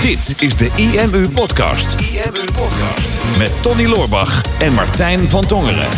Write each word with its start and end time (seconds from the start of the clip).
Dit 0.00 0.42
is 0.42 0.56
de 0.56 0.70
IMU 0.76 1.28
Podcast. 1.30 2.00
IMU 2.00 2.44
Podcast. 2.52 3.38
Met 3.38 3.62
Tony 3.62 3.86
Loorbach 3.86 4.60
en 4.60 4.72
Martijn 4.72 5.28
van 5.28 5.46
Tongeren. 5.46 5.90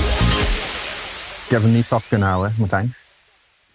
Ik 1.45 1.49
heb 1.49 1.63
hem 1.63 1.73
niet 1.73 1.87
vast 1.87 2.09
kunnen 2.09 2.29
houden, 2.29 2.55
Martijn. 2.59 2.95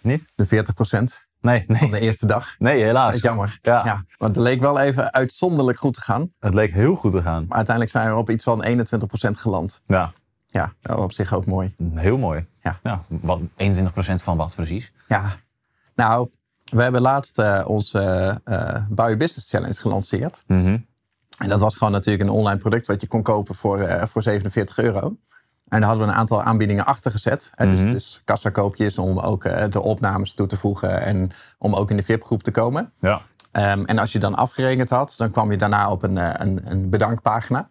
Niet? 0.00 0.26
De 0.34 0.46
40 0.46 0.74
procent 0.74 1.24
Nee, 1.40 1.64
van 1.66 1.76
nee. 1.80 1.90
de 1.90 2.00
eerste 2.00 2.26
dag. 2.26 2.54
Nee, 2.58 2.82
helaas. 2.82 3.06
Dat 3.06 3.14
is 3.14 3.22
jammer. 3.22 3.58
Ja. 3.62 4.04
want 4.18 4.34
het 4.36 4.44
leek 4.44 4.60
wel 4.60 4.78
even 4.80 5.12
uitzonderlijk 5.12 5.78
goed 5.78 5.94
te 5.94 6.00
gaan. 6.00 6.30
Het 6.40 6.54
leek 6.54 6.72
heel 6.72 6.94
goed 6.94 7.12
te 7.12 7.22
gaan. 7.22 7.44
Maar 7.48 7.56
uiteindelijk 7.56 7.96
zijn 7.96 8.08
we 8.10 8.16
op 8.16 8.30
iets 8.30 8.44
van 8.44 8.62
21 8.62 9.08
procent 9.08 9.40
geland. 9.40 9.80
Ja, 9.86 10.12
Ja, 10.50 10.72
op 10.96 11.12
zich 11.12 11.32
ook 11.32 11.46
mooi. 11.46 11.74
heel 11.94 12.18
mooi. 12.18 12.46
Ja. 12.62 13.02
wat, 13.08 13.40
21% 13.56 14.22
van 14.22 14.36
wat 14.36 14.54
precies? 14.54 14.92
Ja, 15.08 15.36
nou, 15.94 16.28
we 16.64 16.82
hebben 16.82 17.00
laatst 17.00 17.38
eh, 17.38 17.64
onze 17.66 18.00
eh 18.44 18.76
Buy 18.88 19.16
Business 19.16 19.50
Challenge 19.50 19.74
gelanceerd. 19.74 20.44
Mhm. 20.46 20.78
En 21.38 21.48
dat 21.48 21.60
was 21.60 21.76
gewoon 21.76 21.92
natuurlijk 21.92 22.24
een 22.24 22.36
online 22.36 22.58
product 22.58 22.86
wat 22.86 23.00
je 23.00 23.06
kon 23.06 23.22
kopen 23.22 23.54
voor, 23.54 24.08
voor 24.08 24.22
47 24.22 24.78
euro. 24.78 25.16
En 25.68 25.80
daar 25.80 25.88
hadden 25.88 26.06
we 26.06 26.12
een 26.12 26.18
aantal 26.18 26.42
aanbiedingen 26.42 26.84
achter 26.84 27.10
gezet. 27.10 27.50
Dus, 27.56 27.80
dus 27.80 28.20
kassakoopjes 28.24 28.98
om 28.98 29.18
ook 29.18 29.72
de 29.72 29.82
opnames 29.82 30.34
toe 30.34 30.46
te 30.46 30.56
voegen 30.56 31.02
en 31.02 31.30
om 31.58 31.74
ook 31.74 31.90
in 31.90 31.96
de 31.96 32.02
VIP-groep 32.02 32.42
te 32.42 32.50
komen. 32.50 32.92
Ja. 33.00 33.20
Ehm, 33.52 33.84
en 33.84 33.98
als 33.98 34.12
je 34.12 34.18
dan 34.18 34.34
afgerekend 34.34 34.90
had, 34.90 35.14
dan 35.16 35.30
kwam 35.30 35.50
je 35.50 35.56
daarna 35.56 35.90
op 35.90 36.02
een, 36.02 36.16
een, 36.42 36.60
een 36.64 36.90
bedankpagina. 36.90 37.70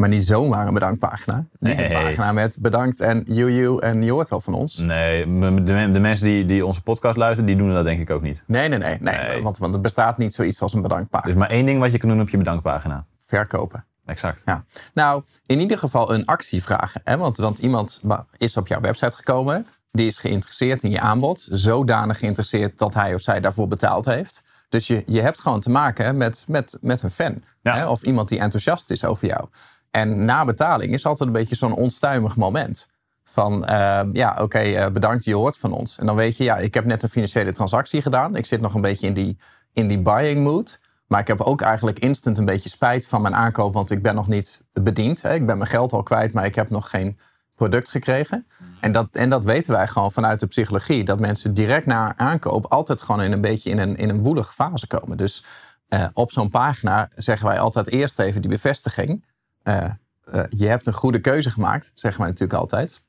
Maar 0.00 0.08
niet 0.08 0.24
zomaar 0.24 0.66
een 0.66 0.74
bedankpagina. 0.74 1.44
Niet 1.58 1.78
een 1.78 1.88
Nee. 1.88 1.92
pagina 1.92 2.32
met 2.32 2.56
bedankt 2.60 3.00
en 3.00 3.22
you, 3.26 3.52
you 3.52 3.80
en 3.82 4.02
je 4.02 4.10
hoort 4.10 4.28
wel 4.28 4.40
van 4.40 4.54
ons. 4.54 4.78
Nee, 4.78 5.24
de, 5.62 5.90
de 5.92 6.00
mensen 6.00 6.26
die, 6.26 6.46
die 6.46 6.66
onze 6.66 6.82
podcast 6.82 7.16
luisteren, 7.16 7.46
die 7.46 7.56
doen 7.56 7.74
dat 7.74 7.84
denk 7.84 8.00
ik 8.00 8.10
ook 8.10 8.22
niet. 8.22 8.42
Nee, 8.46 8.68
nee, 8.68 8.78
nee. 8.78 8.96
nee, 9.00 9.16
Nee. 9.18 9.42
Want, 9.42 9.58
want 9.58 9.74
er 9.74 9.80
bestaat 9.80 10.18
niet 10.18 10.34
zoiets 10.34 10.62
als 10.62 10.72
een 10.74 10.82
Er 10.82 10.88
bedankpagina. 10.88 11.30
is 11.32 11.38
maar 11.38 11.50
één 11.50 11.66
ding 11.66 11.80
wat 11.80 11.92
je 11.92 11.98
kan 11.98 12.08
doen 12.08 12.20
op 12.20 12.28
je 12.28 12.36
bedankpagina. 12.36 13.06
Verkopen. 13.26 13.84
Exact. 14.06 14.42
Ja. 14.44 14.64
Nou, 14.94 15.22
in 15.46 15.60
ieder 15.60 15.78
geval 15.78 16.14
een 16.14 16.24
actie 16.26 16.62
vragen. 16.62 17.00
Hè? 17.04 17.16
Want, 17.16 17.36
want 17.36 17.58
iemand 17.58 18.00
is 18.36 18.56
op 18.56 18.66
jouw 18.66 18.80
website 18.80 19.16
gekomen. 19.16 19.66
Die 19.92 20.06
is 20.06 20.18
geïnteresseerd 20.18 20.82
in 20.82 20.90
je 20.90 21.00
aanbod. 21.00 21.46
Zodanig 21.50 22.18
geïnteresseerd 22.18 22.78
dat 22.78 22.94
hij 22.94 23.14
of 23.14 23.20
zij 23.20 23.40
daarvoor 23.40 23.68
betaald 23.68 24.04
heeft. 24.04 24.42
Dus 24.68 24.86
je, 24.86 25.02
je 25.06 25.20
hebt 25.20 25.40
gewoon 25.40 25.60
te 25.60 25.70
maken 25.70 26.16
met, 26.16 26.44
met, 26.46 26.78
met 26.80 27.02
een 27.02 27.10
fan. 27.10 27.42
Ja. 27.62 27.76
Hè? 27.76 27.88
Of 27.88 28.02
iemand 28.02 28.28
die 28.28 28.38
enthousiast 28.38 28.90
is 28.90 29.04
over 29.04 29.26
jou. 29.26 29.44
En 29.90 30.24
na 30.24 30.44
betaling 30.44 30.92
is 30.92 31.06
altijd 31.06 31.28
een 31.28 31.34
beetje 31.34 31.54
zo'n 31.54 31.74
onstuimig 31.74 32.36
moment. 32.36 32.88
Van 33.22 33.66
eh, 33.66 34.00
ja, 34.12 34.36
oké, 34.40 34.58
eh, 34.58 34.90
bedankt, 34.90 35.24
je 35.24 35.34
hoort 35.34 35.56
van 35.56 35.72
ons. 35.72 35.98
En 35.98 36.06
dan 36.06 36.16
weet 36.16 36.36
je, 36.36 36.44
ja, 36.44 36.56
ik 36.56 36.74
heb 36.74 36.84
net 36.84 37.02
een 37.02 37.08
financiële 37.08 37.52
transactie 37.52 38.02
gedaan. 38.02 38.36
Ik 38.36 38.46
zit 38.46 38.60
nog 38.60 38.74
een 38.74 38.80
beetje 38.80 39.06
in 39.06 39.12
die, 39.12 39.36
in 39.72 39.88
die 39.88 39.98
buying 39.98 40.44
mood. 40.44 40.80
Maar 41.06 41.20
ik 41.20 41.26
heb 41.26 41.40
ook 41.40 41.60
eigenlijk 41.60 41.98
instant 41.98 42.38
een 42.38 42.44
beetje 42.44 42.68
spijt 42.68 43.06
van 43.06 43.22
mijn 43.22 43.34
aankoop, 43.34 43.72
want 43.72 43.90
ik 43.90 44.02
ben 44.02 44.14
nog 44.14 44.28
niet 44.28 44.60
bediend. 44.72 45.22
Hè. 45.22 45.34
Ik 45.34 45.46
ben 45.46 45.58
mijn 45.58 45.70
geld 45.70 45.92
al 45.92 46.02
kwijt, 46.02 46.32
maar 46.32 46.44
ik 46.44 46.54
heb 46.54 46.70
nog 46.70 46.90
geen 46.90 47.18
product 47.54 47.88
gekregen. 47.88 48.46
En 48.80 48.92
dat, 48.92 49.08
en 49.12 49.30
dat 49.30 49.44
weten 49.44 49.72
wij 49.72 49.88
gewoon 49.88 50.12
vanuit 50.12 50.40
de 50.40 50.46
psychologie. 50.46 51.04
Dat 51.04 51.20
mensen 51.20 51.54
direct 51.54 51.86
na 51.86 52.16
aankoop 52.16 52.66
altijd 52.66 53.02
gewoon 53.02 53.22
in 53.22 53.32
een 53.32 53.40
beetje 53.40 53.70
in 53.70 53.78
een, 53.78 53.96
in 53.96 54.08
een 54.08 54.22
woelige 54.22 54.52
fase 54.52 54.86
komen. 54.86 55.16
Dus 55.16 55.44
eh, 55.88 56.06
op 56.12 56.32
zo'n 56.32 56.50
pagina 56.50 57.08
zeggen 57.14 57.46
wij 57.46 57.58
altijd 57.58 57.88
eerst 57.88 58.18
even 58.18 58.40
die 58.40 58.50
bevestiging. 58.50 59.24
Eh, 59.70 59.84
eh, 60.24 60.44
je 60.48 60.66
hebt 60.66 60.86
een 60.86 60.92
goede 60.92 61.20
keuze 61.20 61.50
gemaakt, 61.50 61.90
zeggen 61.94 62.20
wij 62.20 62.30
natuurlijk 62.30 62.60
altijd. 62.60 63.00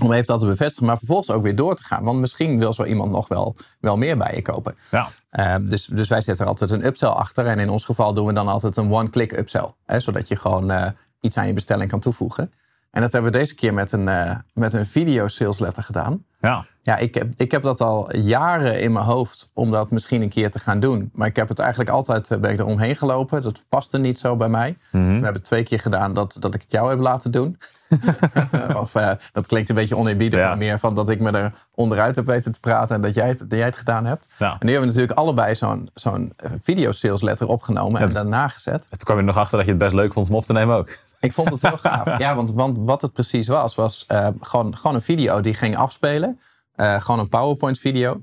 Om 0.00 0.12
even 0.12 0.26
dat 0.26 0.40
te 0.40 0.46
bevestigen, 0.46 0.86
maar 0.86 0.98
vervolgens 0.98 1.30
ook 1.30 1.42
weer 1.42 1.56
door 1.56 1.74
te 1.74 1.84
gaan. 1.84 2.04
Want 2.04 2.20
misschien 2.20 2.58
wil 2.58 2.72
zo 2.72 2.84
iemand 2.84 3.10
nog 3.10 3.28
wel, 3.28 3.56
wel 3.80 3.96
meer 3.96 4.16
bij 4.16 4.34
je 4.34 4.42
kopen. 4.42 4.76
Ja. 4.90 5.08
Eh, 5.30 5.54
dus, 5.64 5.84
dus 5.84 6.08
wij 6.08 6.20
zetten 6.20 6.44
er 6.44 6.50
altijd 6.50 6.70
een 6.70 6.86
upsell 6.86 7.08
achter. 7.08 7.46
En 7.46 7.58
in 7.58 7.68
ons 7.68 7.84
geval 7.84 8.14
doen 8.14 8.26
we 8.26 8.32
dan 8.32 8.48
altijd 8.48 8.76
een 8.76 8.92
one-click 8.92 9.32
upsell. 9.32 9.74
Hè, 9.84 10.00
zodat 10.00 10.28
je 10.28 10.36
gewoon 10.36 10.94
iets 11.20 11.36
aan 11.36 11.46
je 11.46 11.52
bestelling 11.52 11.90
kan 11.90 12.00
toevoegen. 12.00 12.52
En 12.92 13.00
dat 13.00 13.12
hebben 13.12 13.32
we 13.32 13.38
deze 13.38 13.54
keer 13.54 13.74
met 13.74 13.92
een, 13.92 14.08
eh, 14.08 14.36
met 14.54 14.72
een 14.72 14.86
video 14.86 15.28
sales 15.28 15.58
letter 15.58 15.82
gedaan. 15.82 16.24
Ja. 16.40 16.64
Ja, 16.84 16.96
ik 16.96 17.14
heb, 17.14 17.28
ik 17.36 17.50
heb 17.50 17.62
dat 17.62 17.80
al 17.80 18.16
jaren 18.16 18.80
in 18.80 18.92
mijn 18.92 19.04
hoofd 19.04 19.50
om 19.54 19.70
dat 19.70 19.90
misschien 19.90 20.22
een 20.22 20.28
keer 20.28 20.50
te 20.50 20.58
gaan 20.58 20.80
doen. 20.80 21.10
Maar 21.12 21.26
ik 21.28 21.36
heb 21.36 21.48
het 21.48 21.58
eigenlijk 21.58 21.90
altijd 21.90 22.30
eh, 22.30 22.38
ben 22.38 22.50
ik 22.52 22.58
er 22.58 22.64
omheen 22.64 22.96
gelopen. 22.96 23.42
Dat 23.42 23.64
paste 23.68 23.98
niet 23.98 24.18
zo 24.18 24.36
bij 24.36 24.48
mij. 24.48 24.76
We 24.90 24.98
hebben 24.98 25.32
het 25.32 25.44
twee 25.44 25.62
keer 25.62 25.80
gedaan 25.80 26.12
dat, 26.12 26.36
dat 26.40 26.54
ik 26.54 26.60
het 26.60 26.70
jou 26.70 26.90
heb 26.90 26.98
laten 26.98 27.30
doen. 27.30 27.58
of 28.82 28.94
eh, 28.94 29.10
dat 29.32 29.46
klinkt 29.46 29.68
een 29.68 29.74
beetje 29.74 29.96
oneerbiedig, 29.96 30.38
Ja. 30.40 30.48
maar 30.48 30.56
meer 30.58 30.78
van 30.78 30.94
dat 30.94 31.08
ik 31.08 31.20
me 31.20 31.30
er 31.30 31.52
onderuit 31.74 32.16
heb 32.16 32.26
weten 32.26 32.52
te 32.52 32.60
praten 32.60 32.94
en 32.96 33.02
dat 33.02 33.14
jij 33.14 33.28
het, 33.28 33.38
dat 33.38 33.50
jij 33.58 33.64
het 33.66 33.76
gedaan 33.76 34.04
hebt. 34.06 34.32
Ja. 34.38 34.50
En 34.50 34.66
nu 34.66 34.72
hebben 34.72 34.88
we 34.88 34.94
natuurlijk 34.94 35.18
allebei 35.18 35.54
zo'n 35.54 35.88
zo'n 35.94 36.32
video 36.62 36.92
sales 36.92 37.22
letter 37.22 37.48
opgenomen 37.48 38.00
en 38.00 38.08
daarna 38.08 38.48
gezet. 38.48 38.80
Toen 38.90 38.98
kwam 38.98 39.16
je 39.16 39.22
er 39.22 39.28
nog 39.28 39.36
achter 39.38 39.56
dat 39.56 39.66
je 39.66 39.72
het 39.72 39.80
best 39.82 39.94
leuk 39.94 40.12
vond 40.12 40.28
om 40.28 40.34
op 40.34 40.44
te 40.44 40.52
nemen 40.52 40.76
ook. 40.76 40.88
Ik 41.22 41.32
vond 41.32 41.50
het 41.50 41.62
heel 41.62 41.78
gaaf. 41.78 42.18
Ja, 42.18 42.34
want, 42.34 42.52
want 42.52 42.78
wat 42.78 43.02
het 43.02 43.12
precies 43.12 43.48
was, 43.48 43.74
was 43.74 44.04
eh, 44.06 44.28
gewoon, 44.40 44.76
gewoon 44.76 44.96
een 44.96 45.02
video 45.02 45.40
die 45.40 45.54
ging 45.54 45.76
afspelen. 45.76 46.40
Eh, 46.74 47.00
gewoon 47.00 47.20
een 47.20 47.28
PowerPoint-video. 47.28 48.22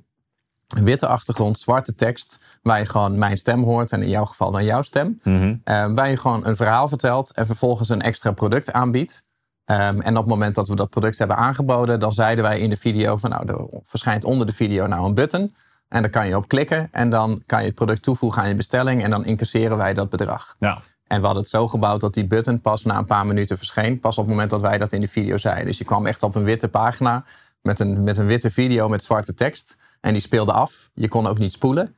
Een 0.67 0.83
witte 0.83 1.07
achtergrond, 1.07 1.59
zwarte 1.59 1.95
tekst. 1.95 2.43
Waar 2.61 2.79
je 2.79 2.85
gewoon 2.85 3.17
mijn 3.17 3.37
stem 3.37 3.63
hoort. 3.63 3.91
En 3.91 4.01
in 4.01 4.09
jouw 4.09 4.25
geval 4.25 4.51
dan 4.51 4.65
jouw 4.65 4.81
stem. 4.81 5.19
Eh, 5.63 5.85
waar 5.93 6.09
je 6.09 6.17
gewoon 6.17 6.45
een 6.45 6.55
verhaal 6.55 6.87
vertelt. 6.87 7.31
En 7.31 7.45
vervolgens 7.45 7.89
een 7.89 8.01
extra 8.01 8.31
product 8.31 8.71
aanbiedt. 8.71 9.23
Ehm, 9.65 9.99
en 9.99 10.17
op 10.17 10.23
het 10.23 10.33
moment 10.33 10.55
dat 10.55 10.67
we 10.67 10.75
dat 10.75 10.89
product 10.89 11.17
hebben 11.17 11.37
aangeboden. 11.37 11.99
Dan 11.99 12.11
zeiden 12.11 12.43
wij 12.43 12.59
in 12.59 12.69
de 12.69 12.75
video 12.75 13.17
van 13.17 13.29
nou, 13.29 13.47
er 13.47 13.81
verschijnt 13.83 14.23
onder 14.23 14.47
de 14.47 14.53
video 14.53 14.87
nou 14.87 15.05
een 15.05 15.13
button. 15.13 15.55
En 15.87 16.01
daar 16.01 16.11
kan 16.11 16.27
je 16.27 16.37
op 16.37 16.47
klikken. 16.47 16.87
En 16.91 17.09
dan 17.09 17.43
kan 17.45 17.59
je 17.59 17.65
het 17.65 17.75
product 17.75 18.01
toevoegen 18.01 18.41
aan 18.41 18.47
je 18.47 18.55
bestelling. 18.55 19.03
En 19.03 19.09
dan 19.09 19.25
incasseren 19.25 19.77
wij 19.77 19.93
dat 19.93 20.09
bedrag. 20.09 20.55
Ja. 20.59 20.81
En 21.09 21.19
we 21.19 21.25
hadden 21.25 21.43
het 21.43 21.51
zo 21.51 21.67
gebouwd 21.67 22.01
dat 22.01 22.13
die 22.13 22.27
button 22.27 22.61
pas 22.61 22.83
na 22.83 22.97
een 22.97 23.05
paar 23.05 23.25
minuten 23.25 23.57
verscheen. 23.57 23.99
Pas 23.99 24.17
op 24.17 24.23
het 24.23 24.33
moment 24.33 24.49
dat 24.49 24.61
wij 24.61 24.77
dat 24.77 24.91
in 24.91 25.01
de 25.01 25.07
video 25.07 25.37
zeiden. 25.37 25.65
Dus 25.65 25.77
je 25.77 25.85
kwam 25.85 26.05
echt 26.05 26.23
op 26.23 26.35
een 26.35 26.43
witte 26.43 26.67
pagina 26.67 27.23
met 27.61 27.79
een, 27.79 28.03
met 28.03 28.17
een 28.17 28.25
witte 28.25 28.51
video 28.51 28.89
met 28.89 29.03
zwarte 29.03 29.33
tekst. 29.33 29.79
En 30.01 30.13
die 30.13 30.21
speelde 30.21 30.51
af. 30.51 30.89
Je 30.93 31.07
kon 31.07 31.27
ook 31.27 31.37
niet 31.37 31.51
spoelen. 31.51 31.95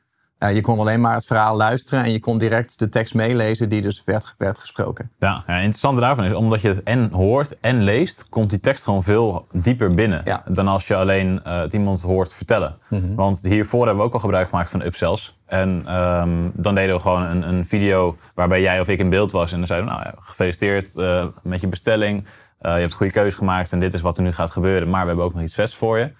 Je 0.49 0.61
kon 0.61 0.79
alleen 0.79 1.01
maar 1.01 1.15
het 1.15 1.25
verhaal 1.25 1.55
luisteren. 1.55 2.03
En 2.03 2.11
je 2.11 2.19
kon 2.19 2.37
direct 2.37 2.79
de 2.79 2.89
tekst 2.89 3.13
meelezen 3.13 3.69
die 3.69 3.81
dus 3.81 4.03
werd, 4.03 4.35
werd 4.37 4.59
gesproken. 4.59 5.11
Ja, 5.19 5.27
ja, 5.27 5.53
het 5.53 5.55
interessante 5.55 6.01
daarvan 6.01 6.25
is, 6.25 6.33
omdat 6.33 6.61
je 6.61 6.67
het 6.67 6.83
en 6.83 7.11
hoort 7.11 7.59
en 7.59 7.81
leest, 7.81 8.29
komt 8.29 8.49
die 8.49 8.59
tekst 8.59 8.83
gewoon 8.83 9.03
veel 9.03 9.47
dieper 9.51 9.93
binnen. 9.93 10.21
Ja. 10.25 10.43
Dan 10.47 10.67
als 10.67 10.87
je 10.87 10.95
alleen 10.95 11.43
eh, 11.43 11.59
het 11.59 11.73
iemand 11.73 12.01
hoort 12.01 12.33
vertellen. 12.33 12.75
Want 13.15 13.39
hiervoor 13.41 13.85
hebben 13.85 14.03
we 14.03 14.07
ook 14.07 14.13
al 14.13 14.19
gebruik 14.19 14.49
gemaakt 14.49 14.69
van 14.69 14.81
upsells. 14.81 15.39
En 15.45 15.83
ehm, 15.85 16.49
dan 16.53 16.75
deden 16.75 16.95
we 16.95 17.01
gewoon 17.01 17.21
een, 17.21 17.47
een 17.47 17.65
video 17.65 18.17
waarbij 18.35 18.61
jij 18.61 18.79
of 18.79 18.87
ik 18.87 18.99
in 18.99 19.09
beeld 19.09 19.31
was. 19.31 19.51
En 19.51 19.57
dan 19.57 19.67
zeiden 19.67 19.89
we, 19.89 19.95
nou 19.95 20.05
ja, 20.07 20.15
gefeliciteerd 20.21 20.95
eh, 20.95 21.25
met 21.43 21.61
je 21.61 21.67
bestelling. 21.67 22.25
Eh, 22.59 22.73
je 22.73 22.79
hebt 22.79 22.91
een 22.91 22.97
goede 22.97 23.13
keuze 23.13 23.37
gemaakt 23.37 23.71
en 23.71 23.79
dit 23.79 23.93
is 23.93 24.01
wat 24.01 24.17
er 24.17 24.23
nu 24.23 24.33
gaat 24.33 24.51
gebeuren. 24.51 24.89
Maar 24.89 25.01
we 25.01 25.07
hebben 25.07 25.25
ook 25.25 25.33
nog 25.33 25.43
iets 25.43 25.55
vets 25.55 25.75
voor 25.75 25.99
je. 25.99 26.11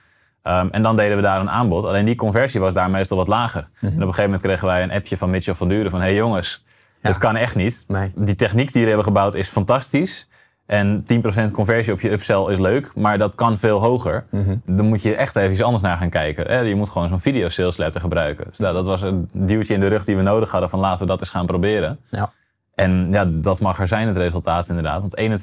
Ehm, 0.44 0.68
en 0.72 0.82
dan 0.82 0.96
deden 0.96 1.16
we 1.16 1.22
daar 1.22 1.40
een 1.40 1.50
aanbod. 1.50 1.86
Alleen 1.86 2.06
die 2.06 2.16
conversie 2.16 2.60
was 2.60 2.74
daar 2.74 2.90
meestal 2.90 3.18
wat 3.18 3.28
lager. 3.28 3.68
En 3.80 3.88
op 3.88 3.94
een 3.94 4.02
gegeven 4.02 4.24
moment 4.24 4.42
kregen 4.42 4.68
wij 4.68 4.84
een 4.84 4.92
appje 4.92 5.18
van 5.18 5.30
Mitchell 5.30 5.54
van 5.54 5.68
Duren 5.68 5.92
van... 5.92 6.02
hey 6.02 6.16
jongens, 6.16 6.64
dit 7.02 7.18
kan 7.18 7.36
echt 7.36 7.56
niet. 7.56 7.84
Nee. 7.88 8.12
Die 8.16 8.36
techniek 8.36 8.66
die 8.66 8.74
jullie 8.74 8.88
hebben 8.88 9.06
gebouwd 9.06 9.34
is 9.34 9.48
fantastisch. 9.48 10.30
En 10.66 11.04
10% 11.50 11.52
conversie 11.52 11.94
op 11.94 12.02
je 12.02 12.12
upsell 12.12 12.46
is 12.50 12.60
leuk, 12.60 12.92
maar 12.96 13.18
dat 13.18 13.36
kan 13.36 13.58
veel 13.58 13.80
hoger. 13.80 14.26
Dan 14.66 14.86
moet 14.86 15.02
je 15.02 15.16
echt 15.16 15.36
even 15.36 15.52
iets 15.52 15.62
anders 15.62 15.84
naar 15.84 15.98
gaan 15.98 16.10
kijken. 16.10 16.68
Je 16.68 16.76
moet 16.76 16.90
gewoon 16.90 17.08
zo'n 17.08 17.20
video 17.20 17.50
sales 17.50 17.78
letter 17.78 18.02
gebruiken. 18.02 18.46
Dus 18.50 18.58
nou, 18.58 18.74
dat 18.74 18.86
was 18.86 19.02
een 19.02 19.30
duwtje 19.32 19.74
in 19.74 19.80
de 19.80 19.88
rug 19.88 20.06
die 20.06 20.16
we 20.16 20.22
nodig 20.22 20.52
hadden 20.52 20.70
van 20.70 20.80
laten 20.80 21.00
we 21.00 21.06
dat 21.06 21.20
eens 21.20 21.30
gaan 21.30 21.46
proberen. 21.46 22.00
Ja. 22.10 22.32
En 22.76 23.08
ja, 23.12 23.26
dat 23.26 23.60
mag 23.60 23.80
er 23.80 23.88
zijn, 23.88 24.08
het 24.08 24.18
resultaat 24.18 24.68
inderdaad. 24.68 25.02
Want 25.02 25.42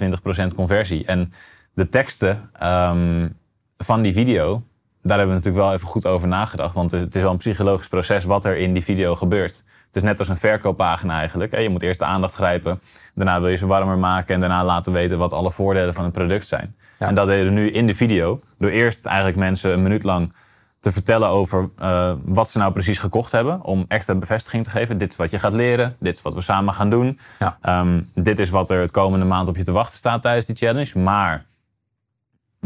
21% 0.53 0.55
conversie. 0.55 1.05
En 1.05 1.33
de 1.75 1.89
teksten 1.89 2.51
ehm, 2.59 3.29
van 3.77 4.03
die 4.03 4.13
video, 4.13 4.63
daar 5.09 5.19
hebben 5.19 5.37
we 5.37 5.43
natuurlijk 5.43 5.65
wel 5.65 5.75
even 5.75 5.89
goed 5.89 6.07
over 6.07 6.29
nagedacht. 6.29 6.75
Want 6.75 6.91
het 6.91 7.15
is 7.15 7.23
wel 7.23 7.31
een 7.31 7.37
psychologisch 7.37 7.89
proces 7.89 8.25
wat 8.25 8.45
er 8.45 8.57
in 8.57 8.73
die 8.73 8.85
video 8.85 9.15
gebeurt. 9.15 9.65
Het 9.87 9.97
is 9.97 10.03
net 10.03 10.19
als 10.19 10.29
een 10.29 10.37
verkooppagina 10.37 11.19
eigenlijk. 11.19 11.61
Je 11.61 11.69
moet 11.69 11.83
eerst 11.83 11.99
de 11.99 12.05
aandacht 12.05 12.35
grijpen. 12.35 12.81
Daarna 13.15 13.41
wil 13.41 13.49
je 13.49 13.57
ze 13.57 13.67
warmer 13.67 13.99
maken. 13.99 14.35
En 14.35 14.41
daarna 14.41 14.65
laten 14.65 14.93
weten 14.93 15.19
wat 15.19 15.33
alle 15.33 15.51
voordelen 15.51 15.95
van 15.95 16.05
het 16.05 16.13
product 16.13 16.47
zijn. 16.47 16.77
Ja. 16.99 17.07
En 17.07 17.15
dat 17.15 17.27
deden 17.27 17.45
we 17.45 17.61
nu 17.61 17.71
in 17.71 17.87
de 17.87 17.95
video. 17.95 18.41
Door 18.59 18.71
eerst 18.71 19.07
eigenlijk 19.07 19.37
mensen 19.37 19.73
een 19.73 19.83
minuut 19.83 20.03
lang 20.03 20.33
te 20.81 20.93
vertellen 20.93 21.29
over 21.29 21.71
eh, 21.79 22.13
wat 22.25 22.51
ze 22.51 22.59
nou 22.59 22.73
precies 22.73 22.99
gekocht 22.99 23.33
hebben. 23.33 23.63
Om 23.63 23.85
extra 23.89 24.15
bevestiging 24.15 24.65
te 24.65 24.71
geven. 24.71 24.99
Dit 24.99 25.11
is 25.11 25.17
wat 25.17 25.31
je 25.31 25.39
gaat 25.39 25.53
leren. 25.53 25.97
Dit 25.99 26.15
is 26.15 26.23
wat 26.23 26.35
we 26.35 26.41
samen 26.41 26.75
gaan 26.75 26.91
doen. 26.91 27.19
Ja. 27.39 27.59
Ehm, 27.63 28.01
dit 28.15 28.39
is 28.39 28.51
wat 28.51 28.71
er 28.71 28.81
het 28.81 28.91
komende 28.91 29.25
maand 29.25 29.49
op 29.49 29.57
je 29.57 29.65
te 29.65 29.73
wachten 29.73 29.99
staat 29.99 30.23
tijdens 30.23 30.47
die 30.47 30.57
challenge. 30.57 30.99
Maar 30.99 31.45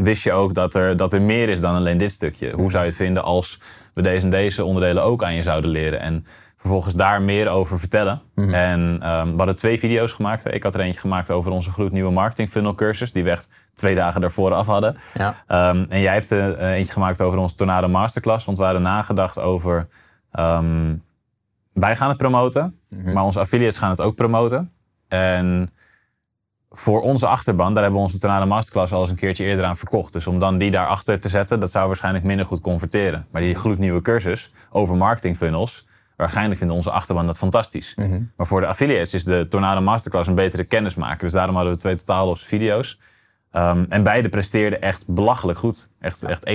wist 0.02 0.22
je 0.22 0.32
ook 0.32 0.54
dat 0.54 0.74
er, 0.74 0.96
dat 0.96 1.12
er 1.12 1.22
meer 1.22 1.48
is 1.48 1.60
dan 1.60 1.74
alleen 1.74 1.98
dit 1.98 2.12
stukje? 2.12 2.50
Hoe 2.50 2.70
zou 2.70 2.82
je 2.82 2.88
het 2.88 2.98
vinden 2.98 3.22
als 3.22 3.60
we 3.94 4.02
deze 4.02 4.24
en 4.24 4.30
deze 4.30 4.64
onderdelen 4.64 5.02
ook 5.02 5.24
aan 5.24 5.34
je 5.34 5.42
zouden 5.42 5.70
leren? 5.70 6.00
En 6.00 6.26
vervolgens 6.56 6.94
daar 6.94 7.22
meer 7.22 7.48
over 7.48 7.78
vertellen. 7.78 8.20
En 8.34 8.98
ehm, 9.02 9.30
we 9.30 9.36
hadden 9.36 9.56
twee 9.56 9.78
video's 9.78 10.12
gemaakt. 10.12 10.54
Ik 10.54 10.62
had 10.62 10.74
er 10.74 10.80
eentje 10.80 11.00
gemaakt 11.00 11.30
over 11.30 11.52
onze 11.52 11.70
gloednieuwe 11.70 12.10
marketing 12.10 12.50
funnel 12.50 12.74
cursus. 12.74 13.12
Die 13.12 13.24
we 13.24 13.30
echt 13.30 13.48
twee 13.74 13.94
dagen 13.94 14.20
daarvoor 14.20 14.54
af 14.54 14.66
hadden. 14.66 14.96
Ja. 15.14 15.42
Ehm, 15.46 15.84
en 15.88 16.00
jij 16.00 16.12
hebt 16.12 16.30
er 16.30 16.54
eh, 16.54 16.70
eentje 16.70 16.92
gemaakt 16.92 17.20
over 17.20 17.38
onze 17.38 17.56
Tornado 17.56 17.88
Masterclass. 17.88 18.44
Want 18.44 18.58
we 18.58 18.64
hadden 18.64 18.82
nagedacht 18.82 19.38
over 19.38 19.88
ehm, 20.32 20.94
wij 21.72 21.96
gaan 21.96 22.08
het 22.08 22.16
promoten, 22.16 22.78
maar 22.88 23.22
onze 23.22 23.38
affiliates 23.38 23.78
gaan 23.78 23.90
het 23.90 24.00
ook 24.00 24.14
promoten. 24.14 24.72
En 25.08 25.70
voor 26.72 27.00
onze 27.00 27.26
achterban, 27.26 27.74
daar 27.74 27.82
hebben 27.82 28.00
we 28.00 28.06
onze 28.06 28.18
tonale 28.18 28.46
masterclass 28.46 28.92
al 28.92 29.00
eens 29.00 29.10
een 29.10 29.16
keertje 29.16 29.44
eerder 29.44 29.64
aan 29.64 29.76
verkocht. 29.76 30.12
Dus 30.12 30.26
om 30.26 30.38
dan 30.38 30.58
die 30.58 30.70
daarachter 30.70 31.20
te 31.20 31.28
zetten, 31.28 31.60
dat 31.60 31.70
zou 31.70 31.86
waarschijnlijk 31.86 32.24
minder 32.24 32.46
goed 32.46 32.60
converteren. 32.60 33.26
Maar 33.30 33.42
die 33.42 33.54
gloednieuwe 33.54 34.02
cursus 34.02 34.52
over 34.70 34.96
marketing 34.96 35.36
funnels, 35.36 35.86
waarschijnlijk 36.16 36.58
vinden 36.58 36.76
onze 36.76 36.90
achterban 36.90 37.26
dat 37.26 37.38
fantastisch. 37.38 37.94
Maar 38.36 38.46
voor 38.46 38.60
de 38.60 38.66
affiliates 38.66 39.14
is 39.14 39.24
de 39.24 39.46
Tornado 39.48 39.80
Masterclass 39.80 40.28
een 40.28 40.34
betere 40.34 40.64
kennismaker. 40.64 41.20
Dus 41.20 41.32
daarom 41.32 41.54
hadden 41.54 41.72
we 41.72 41.78
twee 41.78 41.96
totaal 41.96 42.26
losse 42.26 42.46
video's. 42.46 42.98
Um, 43.56 43.86
en 43.88 44.02
beide 44.02 44.28
presteerden 44.28 44.82
echt 44.82 45.04
belachelijk 45.06 45.58
goed. 45.58 45.88
Echt, 46.00 46.22
echt 46.22 46.50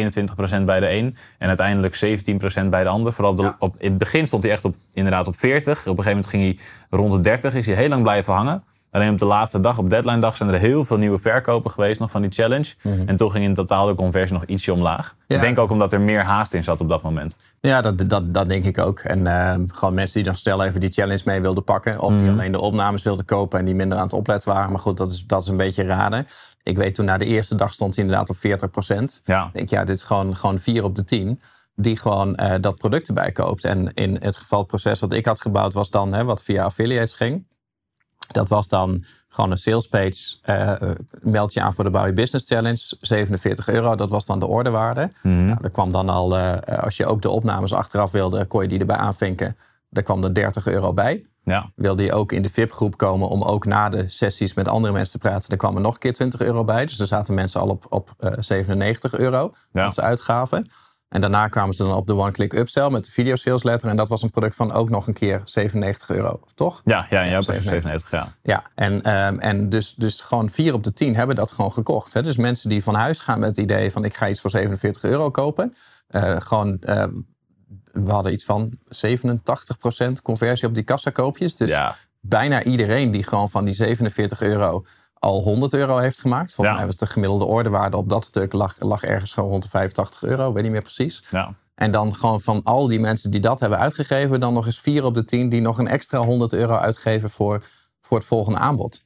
21% 0.59 0.61
bij 0.65 0.79
de 0.79 0.89
een 0.89 1.17
en 1.37 1.47
uiteindelijk 1.47 2.21
17% 2.65 2.69
bij 2.69 2.83
de 2.83 2.89
ander. 2.89 3.13
Vooral 3.13 3.35
de, 3.35 3.53
op, 3.59 3.75
in 3.77 3.89
het 3.89 3.97
begin 3.97 4.27
stond 4.27 4.43
hij 4.43 4.51
echt 4.51 4.65
op, 4.65 4.75
inderdaad 4.93 5.27
op 5.27 5.37
40. 5.37 5.79
Op 5.79 5.97
een 5.97 6.03
gegeven 6.03 6.09
moment 6.09 6.27
ging 6.27 6.43
hij 6.43 6.59
rond 6.99 7.11
de 7.11 7.21
30. 7.21 7.55
Is 7.55 7.65
hij 7.65 7.75
heel 7.75 7.89
lang 7.89 8.01
blijven 8.01 8.33
hangen. 8.33 8.63
Alleen 8.97 9.11
op 9.11 9.17
de 9.17 9.25
laatste 9.25 9.59
dag, 9.59 9.77
op 9.77 9.89
deadline 9.89 10.19
dag, 10.19 10.37
zijn 10.37 10.49
er 10.49 10.59
heel 10.59 10.85
veel 10.85 10.97
nieuwe 10.97 11.19
verkopen 11.19 11.71
geweest 11.71 11.99
nog 11.99 12.11
van 12.11 12.21
die 12.21 12.31
challenge. 12.31 12.73
En 13.05 13.15
toen 13.15 13.31
ging 13.31 13.43
in 13.43 13.53
totaal 13.53 13.87
de 13.87 13.93
conversie 13.93 14.37
nog 14.37 14.45
ietsje 14.45 14.73
omlaag. 14.73 15.15
Ik 15.27 15.41
denk 15.41 15.59
ook 15.59 15.69
omdat 15.69 15.93
er 15.93 16.01
meer 16.01 16.23
haast 16.23 16.53
in 16.53 16.63
zat 16.63 16.81
op 16.81 16.89
dat 16.89 17.01
moment. 17.01 17.37
Ja, 17.59 17.81
dat, 17.81 18.09
dat, 18.09 18.33
dat 18.33 18.49
denk 18.49 18.63
ik 18.63 18.77
ook. 18.77 18.99
En 18.99 19.19
uh, 19.19 19.55
gewoon 19.67 19.93
mensen 19.93 20.15
die 20.15 20.23
dan 20.23 20.35
snel 20.35 20.63
even 20.63 20.79
die 20.79 20.91
challenge 20.91 21.21
mee 21.25 21.41
wilden 21.41 21.63
pakken. 21.63 21.99
Of 21.99 22.15
die 22.15 22.29
alleen 22.29 22.51
de 22.51 22.59
opnames 22.59 23.03
wilden 23.03 23.25
kopen 23.25 23.59
en 23.59 23.65
die 23.65 23.75
minder 23.75 23.97
aan 23.97 24.03
het 24.03 24.13
opletten 24.13 24.51
waren. 24.51 24.71
Maar 24.71 24.79
goed, 24.79 24.97
dat 24.97 25.11
is, 25.11 25.25
dat 25.25 25.41
is 25.41 25.47
een 25.47 25.57
beetje 25.57 25.83
raden. 25.83 26.27
Ik 26.63 26.77
weet 26.77 26.95
toen 26.95 27.05
na 27.05 27.17
de 27.17 27.25
eerste 27.25 27.55
dag 27.55 27.73
stond 27.73 27.95
hij 27.95 28.03
inderdaad 28.03 28.29
op 28.29 28.37
40 28.37 28.69
procent. 28.69 29.21
Ja. 29.25 29.45
Ik 29.45 29.53
denk, 29.53 29.69
ja, 29.69 29.83
dit 29.83 29.95
is 29.95 30.03
gewoon, 30.03 30.35
gewoon 30.35 30.59
4 30.59 30.83
op 30.83 30.95
de 30.95 31.03
10 31.03 31.41
die 31.75 31.97
gewoon 31.97 32.37
uh, 32.41 32.53
dat 32.61 32.75
product 32.75 33.07
erbij 33.07 33.31
koopt. 33.31 33.63
En 33.63 33.93
in 33.93 34.17
het 34.21 34.35
geval 34.35 34.59
het 34.59 34.67
proces 34.67 34.99
wat 34.99 35.13
ik 35.13 35.25
had 35.25 35.41
gebouwd 35.41 35.73
was 35.73 35.89
dan, 35.89 36.13
hè, 36.13 36.23
wat 36.23 36.43
via 36.43 36.63
affiliates 36.63 37.13
ging. 37.13 37.45
Dat 38.27 38.49
was 38.49 38.67
dan 38.67 39.03
gewoon 39.29 39.51
een 39.51 39.57
salespage. 39.57 40.37
Uh, 40.45 40.71
meld 41.21 41.53
je 41.53 41.61
aan 41.61 41.73
voor 41.73 41.83
de 41.83 41.89
Bouw 41.89 42.13
Business 42.13 42.47
Challenge. 42.47 42.95
47 43.01 43.69
euro, 43.69 43.95
dat 43.95 44.09
was 44.09 44.25
dan 44.25 44.39
de 44.39 44.47
ordewaarde. 44.47 45.11
Mhm. 45.23 45.45
nou, 45.45 45.57
er 45.61 45.69
kwam 45.69 45.91
dan 45.91 46.09
al, 46.09 46.37
uh, 46.37 46.55
als 46.61 46.97
je 46.97 47.05
ook 47.05 47.21
de 47.21 47.29
opnames 47.29 47.73
achteraf 47.73 48.11
wilde, 48.11 48.45
kon 48.45 48.61
je 48.61 48.67
die 48.67 48.79
erbij 48.79 48.95
aanvinken. 48.95 49.57
Daar 49.89 50.03
kwam 50.03 50.23
er 50.23 50.33
30 50.33 50.67
euro 50.67 50.93
bij. 50.93 51.25
Ja. 51.43 51.71
Wilde 51.75 52.03
je 52.03 52.13
ook 52.13 52.31
in 52.31 52.41
de 52.41 52.49
VIP-groep 52.49 52.97
komen 52.97 53.29
om 53.29 53.43
ook 53.43 53.65
na 53.65 53.89
de 53.89 54.09
sessies 54.09 54.53
met 54.53 54.67
andere 54.67 54.93
mensen 54.93 55.19
te 55.19 55.27
praten, 55.27 55.49
dan 55.49 55.57
kwam 55.57 55.75
er 55.75 55.81
nog 55.81 55.93
een 55.93 55.99
keer 55.99 56.13
20 56.13 56.41
euro 56.41 56.63
bij. 56.63 56.85
Dus 56.85 56.99
er 56.99 57.07
zaten 57.07 57.33
mensen 57.33 57.61
al 57.61 57.69
op, 57.69 57.85
op 57.89 58.13
uh, 58.19 58.31
97 58.39 59.17
euro 59.17 59.53
Ja. 59.71 59.85
als 59.85 59.99
uitgaven. 59.99 60.69
En 61.09 61.21
daarna 61.21 61.47
kwamen 61.47 61.75
ze 61.75 61.83
dan 61.83 61.93
op 61.93 62.07
de 62.07 62.15
one-click 62.15 62.53
upsell 62.53 62.89
met 62.89 63.05
de 63.05 63.11
video 63.11 63.35
sales 63.35 63.63
letter. 63.63 63.89
En 63.89 63.95
dat 63.95 64.09
was 64.09 64.21
een 64.21 64.29
product 64.29 64.55
van 64.55 64.71
ook 64.71 64.89
nog 64.89 65.07
een 65.07 65.13
keer 65.13 65.41
97 65.43 66.09
euro, 66.09 66.39
toch? 66.55 66.81
Ja, 66.85 67.07
ja, 67.09 67.21
ja, 67.21 67.41
97. 67.41 67.63
97, 68.09 68.11
ja. 68.11 68.27
Ja, 68.53 68.63
en, 68.75 69.01
ehm, 69.03 69.39
en 69.39 69.69
dus, 69.69 69.93
dus 69.93 70.21
gewoon 70.21 70.49
vier 70.49 70.73
op 70.73 70.83
de 70.83 70.93
tien 70.93 71.15
hebben 71.15 71.35
dat 71.35 71.51
gewoon 71.51 71.71
gekocht. 71.71 72.13
Hè? 72.13 72.23
Dus 72.23 72.37
mensen 72.37 72.69
die 72.69 72.83
van 72.83 72.95
huis 72.95 73.19
gaan 73.19 73.39
met 73.39 73.49
het 73.49 73.57
idee 73.57 73.91
van 73.91 74.03
ik 74.05 74.15
ga 74.15 74.29
iets 74.29 74.41
voor 74.41 74.49
47 74.49 75.03
euro 75.03 75.31
kopen. 75.31 75.75
eh, 76.07 76.35
gewoon, 76.39 76.77
ehm, 76.79 77.11
we 77.91 78.11
hadden 78.11 78.33
iets 78.33 78.45
van 78.45 78.71
87% 78.85 80.21
conversie 80.21 80.67
op 80.67 80.73
die 80.73 80.83
kassakoopjes. 80.83 81.55
Dus 81.55 81.69
Ja. 81.69 81.95
bijna 82.21 82.63
iedereen 82.63 83.11
die 83.11 83.23
gewoon 83.23 83.49
van 83.49 83.65
die 83.65 83.73
47 83.73 84.41
euro 84.41 84.85
al 85.19 85.41
100 85.41 85.73
euro 85.73 85.97
heeft 85.97 86.19
gemaakt. 86.19 86.53
Volgens 86.53 86.67
Ja. 86.75 86.81
mij 86.81 86.85
was 86.91 86.95
de 86.97 87.05
gemiddelde 87.07 87.45
ordewaarde 87.45 87.97
op 87.97 88.09
dat 88.09 88.25
stuk 88.25 88.53
lag, 88.53 88.75
lag 88.79 89.03
ergens 89.03 89.33
gewoon 89.33 89.49
rond 89.49 89.63
de 89.63 89.69
85 89.69 90.23
euro. 90.23 90.53
Weet 90.53 90.63
niet 90.63 90.71
meer 90.71 90.81
precies. 90.81 91.23
ja. 91.29 91.53
En 91.75 91.91
dan 91.91 92.15
gewoon 92.15 92.41
van 92.41 92.63
al 92.63 92.87
die 92.87 92.99
mensen 92.99 93.31
die 93.31 93.39
dat 93.39 93.59
hebben 93.59 93.79
uitgegeven, 93.79 94.39
dan 94.39 94.53
nog 94.53 94.65
eens 94.65 94.79
vier 94.79 95.03
op 95.05 95.13
de 95.13 95.25
tien 95.25 95.49
die 95.49 95.61
nog 95.61 95.77
een 95.77 95.87
extra 95.87 96.19
100 96.19 96.53
euro 96.53 96.75
uitgeven 96.75 97.29
voor, 97.29 97.63
voor 98.01 98.17
het 98.17 98.27
volgende 98.27 98.59
aanbod. 98.59 99.03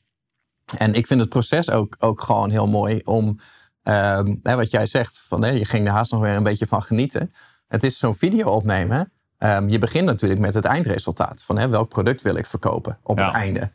En 0.78 0.94
ik 0.94 1.08
vind 1.08 1.20
het 1.20 1.30
proces 1.30 1.70
ook, 1.70 1.96
ook 2.00 2.22
gewoon 2.22 2.50
heel 2.50 2.68
mooi 2.68 3.02
om, 3.04 3.40
ehm, 3.84 4.36
wat 4.42 4.72
jij 4.72 4.86
zegt, 4.86 5.22
van, 5.28 5.54
je 5.54 5.66
ging 5.66 5.86
er 5.88 5.92
haast 5.94 6.12
nog 6.12 6.22
weer 6.22 6.36
een 6.36 6.44
beetje 6.44 6.68
van 6.68 6.84
genieten. 6.84 7.34
Het 7.68 7.84
is 7.84 7.98
zo'n 7.98 8.14
video 8.16 8.50
opnemen. 8.50 9.12
Ehm, 9.38 9.68
je 9.70 9.78
begint 9.78 10.06
natuurlijk 10.06 10.40
met 10.40 10.54
het 10.54 10.66
eindresultaat. 10.66 11.44
Van 11.44 11.58
hè, 11.58 11.68
welk 11.70 11.90
product 11.90 12.22
wil 12.22 12.36
ik 12.36 12.46
verkopen 12.46 12.98
op 13.04 13.18
Ja. 13.18 13.26
het 13.26 13.34
einde. 13.34 13.72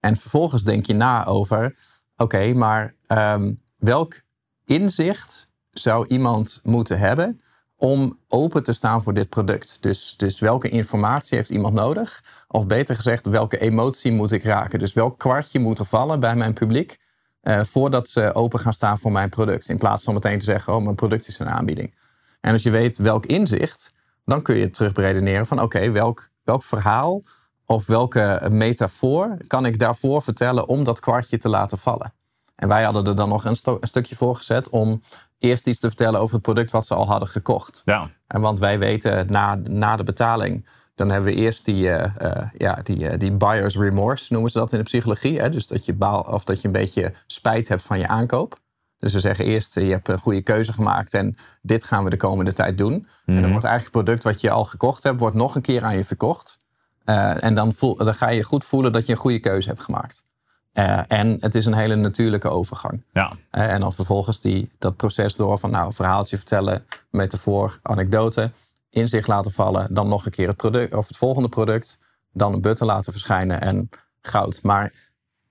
En 0.00 0.16
vervolgens 0.16 0.62
denk 0.62 0.86
je 0.86 0.94
na 0.94 1.26
over, 1.26 1.76
oké, 2.16 2.52
maar 2.52 2.94
ehm, 3.06 3.52
welk 3.78 4.20
inzicht 4.64 5.50
zou 5.70 6.06
iemand 6.06 6.60
moeten 6.62 6.98
hebben 6.98 7.40
om 7.76 8.18
open 8.28 8.62
te 8.62 8.72
staan 8.72 9.02
voor 9.02 9.14
dit 9.14 9.28
product? 9.28 9.78
Dus, 9.80 10.14
dus 10.16 10.40
welke 10.40 10.68
informatie 10.68 11.36
heeft 11.36 11.50
iemand 11.50 11.74
nodig? 11.74 12.24
Of 12.48 12.66
beter 12.66 12.96
gezegd, 12.96 13.26
welke 13.26 13.58
emotie 13.58 14.12
moet 14.12 14.32
ik 14.32 14.44
raken? 14.44 14.78
Dus 14.78 14.92
welk 14.92 15.18
kwartje 15.18 15.58
moet 15.58 15.78
er 15.78 15.84
vallen 15.84 16.20
bij 16.20 16.36
mijn 16.36 16.52
publiek 16.52 16.98
eh, 17.40 17.60
voordat 17.60 18.08
ze 18.08 18.34
open 18.34 18.60
gaan 18.60 18.72
staan 18.72 18.98
voor 18.98 19.12
mijn 19.12 19.28
product? 19.28 19.68
In 19.68 19.78
plaats 19.78 20.04
van 20.04 20.14
meteen 20.14 20.38
te 20.38 20.44
zeggen, 20.44 20.74
oh, 20.74 20.82
mijn 20.82 20.94
product 20.94 21.28
is 21.28 21.38
een 21.38 21.48
aanbieding. 21.48 21.94
En 22.40 22.52
als 22.52 22.62
je 22.62 22.70
weet 22.70 22.96
welk 22.96 23.26
inzicht, 23.26 23.94
dan 24.24 24.42
kun 24.42 24.56
je 24.56 24.70
terug 24.70 24.92
beredeneren 24.92 25.46
van 25.46 25.62
oké, 25.62 25.90
welk, 25.90 26.30
welk 26.44 26.62
verhaal 26.62 27.22
of 27.70 27.86
welke 27.86 28.46
metafoor 28.50 29.36
kan 29.46 29.66
ik 29.66 29.78
daarvoor 29.78 30.22
vertellen 30.22 30.68
om 30.68 30.84
dat 30.84 31.00
kwartje 31.00 31.38
te 31.38 31.48
laten 31.48 31.78
vallen. 31.78 32.12
En 32.54 32.68
wij 32.68 32.82
hadden 32.82 33.06
er 33.06 33.16
dan 33.16 33.28
nog 33.28 33.44
een, 33.44 33.56
stukje 33.80 34.16
voor 34.16 34.36
gezet 34.36 34.68
om 34.68 35.02
eerst 35.38 35.66
iets 35.66 35.80
te 35.80 35.86
vertellen 35.86 36.20
over 36.20 36.34
het 36.34 36.42
product 36.42 36.70
wat 36.70 36.86
ze 36.86 36.94
al 36.94 37.06
hadden 37.06 37.28
gekocht. 37.28 37.82
ja. 37.84 38.10
En 38.26 38.40
want 38.40 38.58
wij 38.58 38.78
weten 38.78 39.26
na, 39.26 39.54
na 39.54 39.96
de 39.96 40.02
betaling, 40.02 40.66
dan 40.94 41.10
hebben 41.10 41.32
we 41.32 41.38
eerst 41.38 41.64
die, 41.64 41.90
eh, 41.90 42.36
eh, 42.36 42.50
ja, 42.56 42.78
die, 42.82 43.08
eh, 43.08 43.18
die 43.18 43.32
buyer's 43.32 43.76
remorse, 43.76 44.32
noemen 44.32 44.50
ze 44.50 44.58
dat 44.58 44.72
in 44.72 44.78
de 44.78 44.84
psychologie. 44.84 45.40
Hè? 45.40 45.50
Dus 45.50 45.66
dat 45.66 45.84
je, 45.84 45.94
baal, 45.94 46.20
of 46.20 46.44
dat 46.44 46.60
je 46.60 46.66
een 46.66 46.72
beetje 46.72 47.12
spijt 47.26 47.68
hebt 47.68 47.82
van 47.82 47.98
je 47.98 48.08
aankoop. 48.08 48.58
Dus 48.98 49.12
we 49.12 49.20
zeggen 49.20 49.44
eerst, 49.44 49.74
je 49.74 49.80
hebt 49.80 50.08
een 50.08 50.18
goede 50.18 50.42
keuze 50.42 50.72
gemaakt 50.72 51.14
en 51.14 51.36
dit 51.62 51.84
gaan 51.84 52.04
we 52.04 52.10
de 52.10 52.16
komende 52.16 52.52
tijd 52.52 52.78
doen. 52.78 53.06
En 53.26 53.40
dan 53.40 53.50
wordt 53.50 53.64
eigenlijk 53.64 53.82
het 53.94 54.04
product 54.04 54.22
wat 54.22 54.40
je 54.40 54.50
al 54.50 54.64
gekocht 54.64 55.02
hebt, 55.02 55.20
wordt 55.20 55.36
nog 55.36 55.54
een 55.54 55.62
keer 55.62 55.84
aan 55.84 55.96
je 55.96 56.04
verkocht. 56.04 56.60
Eh, 57.08 57.44
en 57.44 57.54
dan, 57.54 57.72
voel, 57.74 57.96
dan 57.96 58.14
ga 58.14 58.28
je 58.28 58.42
goed 58.44 58.64
voelen 58.64 58.92
dat 58.92 59.06
je 59.06 59.12
een 59.12 59.18
goede 59.18 59.38
keuze 59.38 59.68
hebt 59.68 59.80
gemaakt. 59.80 60.24
Eh, 60.72 61.00
en 61.06 61.36
het 61.40 61.54
is 61.54 61.66
een 61.66 61.74
hele 61.74 61.96
natuurlijke 61.96 62.48
overgang. 62.48 63.02
ja. 63.12 63.32
Eh, 63.50 63.72
En 63.72 63.80
dan 63.80 63.92
vervolgens 63.92 64.40
die, 64.40 64.70
dat 64.78 64.96
proces 64.96 65.36
door 65.36 65.58
van 65.58 65.70
nou, 65.70 65.92
verhaaltje 65.92 66.36
vertellen, 66.36 66.84
metafoor, 67.10 67.78
anekdote, 67.82 68.50
inzicht 68.90 69.28
laten 69.28 69.52
vallen, 69.52 69.94
dan 69.94 70.08
nog 70.08 70.24
een 70.24 70.30
keer 70.30 70.48
het 70.48 70.56
product 70.56 70.94
of 70.94 71.08
het 71.08 71.16
volgende 71.16 71.48
product, 71.48 71.98
dan 72.32 72.52
een 72.52 72.60
button 72.60 72.86
laten 72.86 73.12
verschijnen 73.12 73.60
en 73.60 73.90
goud. 74.20 74.60
Maar 74.62 74.92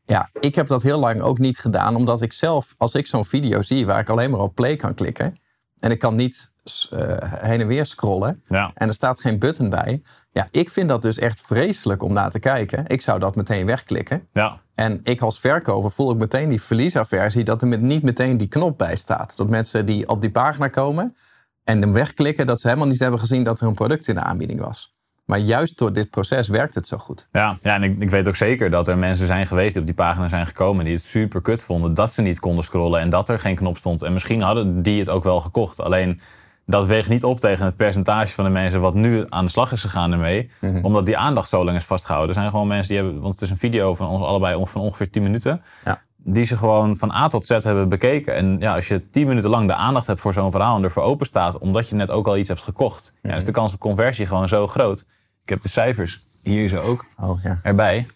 ja, 0.05 0.29
ik 0.39 0.55
heb 0.55 0.67
dat 0.67 0.81
heel 0.83 0.99
lang 0.99 1.21
ook 1.21 1.37
niet 1.37 1.57
gedaan, 1.57 1.95
omdat 1.95 2.21
ik 2.21 2.33
zelf, 2.33 2.73
als 2.77 2.93
ik 2.93 3.07
zo'n 3.07 3.25
video 3.25 3.61
zie 3.61 3.85
waar 3.85 3.99
ik 3.99 4.09
alleen 4.09 4.31
maar 4.31 4.39
op 4.39 4.55
play 4.55 4.75
kan 4.75 4.93
klikken 4.93 5.37
en 5.79 5.91
ik 5.91 5.99
kan 5.99 6.15
niet 6.15 6.51
eh, 6.91 7.15
heen 7.21 7.61
en 7.61 7.67
weer 7.67 7.85
scrollen 7.85 8.43
Ja. 8.47 8.71
en 8.73 8.87
er 8.87 8.93
staat 8.93 9.19
geen 9.19 9.39
button 9.39 9.69
bij, 9.69 10.01
ja, 10.31 10.47
ik 10.51 10.69
vind 10.69 10.89
dat 10.89 11.01
dus 11.01 11.17
echt 11.19 11.41
vreselijk 11.41 12.03
om 12.03 12.13
naar 12.13 12.29
te 12.31 12.39
kijken. 12.39 12.83
Ik 12.87 13.01
zou 13.01 13.19
dat 13.19 13.35
meteen 13.35 13.65
wegklikken. 13.65 14.27
ja. 14.33 14.59
En 14.75 14.99
ik 15.03 15.21
als 15.21 15.39
verkoper 15.39 15.91
voel 15.91 16.11
ik 16.11 16.17
meteen 16.17 16.49
die 16.49 16.61
verliesaversie 16.61 17.43
dat 17.43 17.61
er 17.61 17.67
met 17.67 17.81
niet 17.81 18.03
meteen 18.03 18.37
die 18.37 18.47
knop 18.47 18.77
bij 18.77 18.95
staat. 18.95 19.37
Dat 19.37 19.49
mensen 19.49 19.85
die 19.85 20.07
op 20.09 20.21
die 20.21 20.31
pagina 20.31 20.67
komen 20.67 21.15
en 21.63 21.81
hem 21.81 21.93
wegklikken, 21.93 22.45
dat 22.47 22.61
ze 22.61 22.67
helemaal 22.67 22.87
niet 22.89 22.99
hebben 22.99 23.19
gezien 23.19 23.43
dat 23.43 23.59
er 23.59 23.67
een 23.67 23.73
product 23.73 24.07
in 24.07 24.15
de 24.15 24.21
aanbieding 24.21 24.59
was. 24.59 24.95
Maar 25.25 25.39
juist 25.39 25.77
door 25.77 25.93
dit 25.93 26.09
proces 26.09 26.47
werkt 26.47 26.75
het 26.75 26.87
zo 26.87 26.97
goed. 26.97 27.27
Ja, 27.31 27.57
ja 27.61 27.75
en 27.75 27.83
ik, 27.83 27.99
ik 27.99 28.09
weet 28.09 28.27
ook 28.27 28.35
zeker 28.35 28.69
dat 28.69 28.87
er 28.87 28.97
mensen 28.97 29.27
zijn 29.27 29.47
geweest 29.47 29.71
die 29.71 29.79
op 29.81 29.87
die 29.87 29.95
pagina 29.95 30.27
zijn 30.27 30.47
gekomen. 30.47 30.85
die 30.85 30.93
het 30.93 31.03
super 31.03 31.41
kut 31.41 31.63
vonden 31.63 31.93
dat 31.93 32.13
ze 32.13 32.21
niet 32.21 32.39
konden 32.39 32.63
scrollen 32.63 32.99
en 33.01 33.09
dat 33.09 33.29
er 33.29 33.39
geen 33.39 33.55
knop 33.55 33.77
stond. 33.77 34.01
En 34.01 34.13
misschien 34.13 34.41
hadden 34.41 34.81
die 34.81 34.99
het 34.99 35.09
ook 35.09 35.23
wel 35.23 35.39
gekocht. 35.41 35.79
Alleen 35.79 36.21
dat 36.69 36.85
weegt 36.85 37.09
niet 37.09 37.23
op 37.23 37.39
tegen 37.39 37.65
het 37.65 37.75
percentage 37.75 38.33
van 38.33 38.43
de 38.43 38.49
mensen 38.49 38.81
wat 38.81 38.93
nu 38.93 39.25
aan 39.29 39.45
de 39.45 39.51
slag 39.51 39.71
is 39.71 39.81
gegaan 39.81 40.11
ermee. 40.11 40.51
Omdat 40.81 41.05
die 41.05 41.17
aandacht 41.17 41.49
zo 41.49 41.63
lang 41.63 41.77
is 41.77 41.83
vastgehouden. 41.83 42.35
Er 42.35 42.41
zijn 42.41 42.51
gewoon 42.51 42.67
mensen 42.67 42.87
die 42.87 42.97
hebben, 43.03 43.21
want 43.21 43.33
het 43.33 43.43
is 43.43 43.49
een 43.49 43.57
video 43.57 43.95
van 43.95 44.07
ons 44.07 44.21
allebei 44.23 44.65
van 44.65 44.81
ongeveer 44.81 45.09
10 45.09 45.23
minuten. 45.23 45.61
Ja. 45.85 46.01
Die 46.15 46.43
ze 46.45 46.57
gewoon 46.57 46.97
van 46.97 47.11
A 47.11 47.27
tot 47.27 47.45
Z 47.45 47.49
hebben 47.49 47.89
bekeken. 47.89 48.35
En 48.35 48.57
ja, 48.59 48.75
als 48.75 48.87
je 48.87 49.09
10 49.09 49.27
minuten 49.27 49.49
lang 49.49 49.67
de 49.67 49.73
aandacht 49.73 50.07
hebt 50.07 50.19
voor 50.19 50.33
zo'n 50.33 50.51
verhaal 50.51 50.77
en 50.77 50.83
ervoor 50.83 51.03
open 51.03 51.25
staat, 51.25 51.57
omdat 51.57 51.89
je 51.89 51.95
net 51.95 52.11
ook 52.11 52.27
al 52.27 52.37
iets 52.37 52.49
hebt 52.49 52.63
gekocht, 52.63 53.13
ja, 53.21 53.35
is 53.35 53.45
de 53.45 53.51
kans 53.51 53.73
op 53.73 53.79
conversie 53.79 54.25
gewoon 54.27 54.47
zo 54.47 54.67
groot. 54.67 55.05
Ik 55.43 55.49
heb 55.49 55.61
de 55.61 55.69
cijfers 55.69 56.19
hier 56.41 56.67
zo 56.67 56.81
ook 56.81 57.05
Oh 57.19 57.43
ja. 57.43 57.59
erbij. 57.63 58.07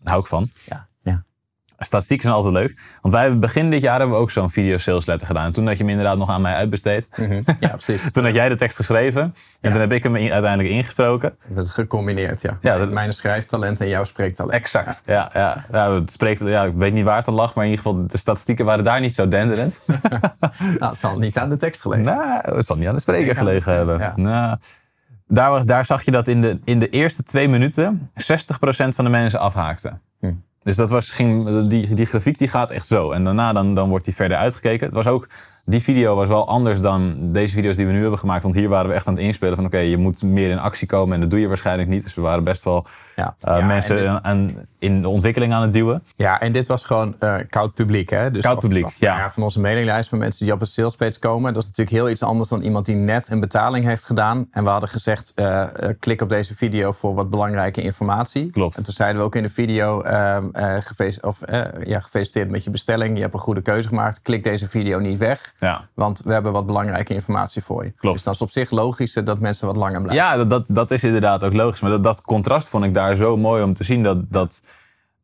Daar 0.00 0.12
hou 0.12 0.20
ik 0.20 0.26
van. 0.26 0.50
Ja. 0.66 0.88
Statistieken 1.84 2.24
zijn 2.30 2.34
altijd 2.42 2.54
leuk. 2.54 2.80
Want 3.00 3.14
wij 3.14 3.22
hebben 3.22 3.40
begin 3.40 3.70
dit 3.70 3.80
jaar 3.82 3.98
hebben 3.98 4.16
we 4.16 4.22
ook 4.22 4.30
zo'n 4.30 4.50
video 4.50 4.76
sales 4.76 5.06
letter 5.06 5.26
gedaan. 5.26 5.44
En 5.44 5.52
toen 5.52 5.66
had 5.66 5.72
je 5.76 5.82
hem 5.82 5.88
inderdaad 5.90 6.16
nog 6.18 6.30
aan 6.30 6.40
mij 6.40 6.54
uitbesteed. 6.54 7.08
ja, 7.60 7.68
precies. 7.68 8.12
Toen 8.12 8.24
had 8.24 8.34
jij 8.34 8.48
de 8.48 8.56
tekst 8.56 8.76
geschreven. 8.76 9.34
En 9.60 9.70
toen 9.72 9.80
heb 9.80 9.92
ik 9.92 10.02
hem 10.02 10.16
in- 10.16 10.32
uiteindelijk 10.32 10.72
ingesproken. 10.74 11.36
Dat 11.48 11.66
is 11.66 11.72
gecombineerd, 11.72 12.40
ja. 12.40 12.58
Ja, 12.60 12.78
dat- 12.78 12.90
Mijn 12.90 13.12
schrijftalent 13.12 13.80
en 13.80 13.88
jouw 13.88 14.04
spreektalent. 14.04 14.52
Exact. 14.54 15.02
Ja, 15.06 15.30
ja. 15.34 15.64
ja, 15.72 15.94
het 15.94 16.12
spreekt, 16.12 16.40
ja, 16.40 16.64
ik 16.64 16.74
weet 16.74 16.92
niet 16.92 17.04
waar 17.04 17.16
het 17.16 17.28
aan 17.28 17.34
lag. 17.34 17.54
Maar 17.54 17.64
in 17.64 17.70
ieder 17.70 17.84
geval, 17.84 18.06
de 18.06 18.18
statistieken 18.18 18.64
waren 18.64 18.84
daar 18.84 19.00
niet 19.00 19.14
zo 19.14 19.28
denderend. 19.28 19.80
Nou, 20.78 20.90
het 20.90 20.98
zal 20.98 21.18
niet 21.18 21.36
aan 21.38 21.48
de 21.48 21.56
tekst 21.56 21.80
gelegen. 21.82 22.04
nou, 22.04 22.56
het 22.56 22.66
zal 22.66 22.76
niet 22.76 22.88
aan 22.88 22.94
de 22.94 23.00
spreker 23.00 23.36
gelegen 23.36 23.72
hebben. 23.72 23.98
ja. 23.98 24.12
Nou, 24.16 24.56
daar, 25.26 25.66
daar 25.66 25.84
zag 25.84 26.02
je 26.02 26.10
dat 26.10 26.26
in 26.28 26.40
de, 26.40 26.58
in 26.64 26.78
de 26.78 26.88
eerste 26.88 27.22
twee 27.22 27.48
minuten 27.48 28.10
60% 28.12 28.14
van 28.88 29.04
de 29.04 29.10
mensen 29.10 29.40
afhaakte. 29.40 29.92
Hm. 30.20 30.32
Dus 30.62 30.76
dat 30.76 30.90
was, 30.90 31.10
ging, 31.10 31.66
die, 31.68 31.94
die 31.94 32.06
grafiek 32.06 32.38
die 32.38 32.48
gaat 32.48 32.70
echt 32.70 32.86
zo. 32.86 33.10
En 33.10 33.24
daarna 33.24 33.52
dan, 33.52 33.74
dan 33.74 33.88
wordt 33.88 34.04
die 34.04 34.14
verder 34.14 34.36
uitgekeken. 34.36 34.86
Het 34.86 34.94
was 34.94 35.06
ook 35.06 35.28
die 35.70 35.82
video 35.82 36.14
was 36.14 36.28
wel 36.28 36.48
anders 36.48 36.80
dan 36.80 37.16
deze 37.32 37.54
video's 37.54 37.76
die 37.76 37.86
we 37.86 37.92
nu 37.92 38.00
hebben 38.00 38.18
gemaakt. 38.18 38.42
Want 38.42 38.54
hier 38.54 38.68
waren 38.68 38.88
we 38.88 38.94
echt 38.94 39.06
aan 39.06 39.14
het 39.14 39.22
inspelen 39.22 39.56
van 39.56 39.64
oké, 39.64 39.78
je 39.78 39.96
moet 39.96 40.22
meer 40.22 40.50
in 40.50 40.58
actie 40.58 40.86
komen. 40.86 41.14
En 41.14 41.20
dat 41.20 41.30
doe 41.30 41.40
je 41.40 41.48
waarschijnlijk 41.48 41.88
niet. 41.88 42.02
Dus 42.02 42.14
we 42.14 42.20
waren 42.20 42.44
best 42.44 42.64
wel 42.64 42.86
Ja. 43.16 43.34
uh, 43.48 43.58
Ja, 43.58 43.66
mensen 43.66 43.96
en 43.96 44.02
dit- 44.14 44.22
aan, 44.22 44.54
in 44.78 45.00
de 45.02 45.08
ontwikkeling 45.08 45.52
aan 45.52 45.62
het 45.62 45.72
duwen. 45.72 46.02
Ja, 46.16 46.40
en 46.40 46.52
dit 46.52 46.66
was 46.66 46.84
gewoon 46.84 47.14
eh, 47.18 47.34
koud 47.48 47.74
publiek. 47.74 48.10
Hè? 48.10 48.30
Dus 48.30 48.42
Koud 48.42 48.56
of- 48.56 48.62
publiek, 48.62 48.84
of- 48.86 48.96
ja. 48.98 49.30
Van 49.30 49.42
onze 49.42 49.60
mailinglijst 49.60 50.10
met 50.10 50.20
mensen 50.20 50.44
die 50.44 50.54
op 50.54 50.60
een 50.60 50.66
salespage 50.66 51.18
komen. 51.18 51.52
Dat 51.54 51.62
is 51.62 51.68
natuurlijk 51.68 51.96
heel 51.96 52.10
iets 52.10 52.22
anders 52.22 52.48
dan 52.48 52.62
iemand 52.62 52.86
die 52.86 52.94
net 52.94 53.30
een 53.30 53.40
betaling 53.40 53.84
heeft 53.84 54.04
gedaan. 54.04 54.48
En 54.50 54.64
we 54.64 54.70
hadden 54.70 54.88
gezegd, 54.88 55.32
eh, 55.34 55.60
eh, 55.62 55.68
klik 55.98 56.20
op 56.20 56.28
deze 56.28 56.56
video 56.56 56.92
voor 56.92 57.14
wat 57.14 57.30
belangrijke 57.30 57.80
informatie. 57.82 58.50
Klopt. 58.50 58.76
En 58.76 58.84
toen 58.84 58.94
zeiden 58.94 59.18
we 59.20 59.26
ook 59.26 59.34
in 59.34 59.42
de 59.42 59.48
video, 59.48 60.00
ehm, 60.02 60.44
eh, 60.52 60.76
of, 61.20 61.42
eh, 61.42 61.60
ja, 61.84 62.00
gefeliciteerd 62.00 62.50
met 62.50 62.64
je 62.64 62.70
bestelling. 62.70 63.14
Je 63.16 63.22
hebt 63.22 63.34
een 63.34 63.40
goede 63.40 63.62
keuze 63.62 63.88
gemaakt. 63.88 64.22
Klik 64.22 64.44
deze 64.44 64.68
video 64.68 64.98
niet 64.98 65.18
weg. 65.18 65.54
Ja. 65.60 65.88
Want 65.94 66.20
we 66.24 66.32
hebben 66.32 66.52
wat 66.52 66.66
belangrijke 66.66 67.14
informatie 67.14 67.62
voor 67.62 67.84
je. 67.84 67.90
Klopt. 67.90 68.16
Dus 68.16 68.24
dat 68.24 68.34
is 68.34 68.42
op 68.42 68.50
zich 68.50 68.70
logisch 68.70 69.16
eh, 69.16 69.24
dat 69.24 69.38
mensen 69.38 69.66
wat 69.66 69.76
langer 69.76 70.02
blijven. 70.02 70.24
Ja, 70.24 70.36
dat, 70.36 70.50
dat, 70.50 70.64
dat 70.68 70.90
is 70.90 71.04
inderdaad 71.04 71.44
ook 71.44 71.52
logisch. 71.52 71.80
Maar 71.80 71.90
dat, 71.90 72.02
dat 72.02 72.22
contrast 72.22 72.68
vond 72.68 72.84
ik 72.84 72.94
daar 72.94 73.16
zo 73.16 73.36
mooi 73.36 73.62
om 73.62 73.74
te 73.74 73.84
zien. 73.84 74.02
Dat, 74.02 74.30
dat 74.32 74.62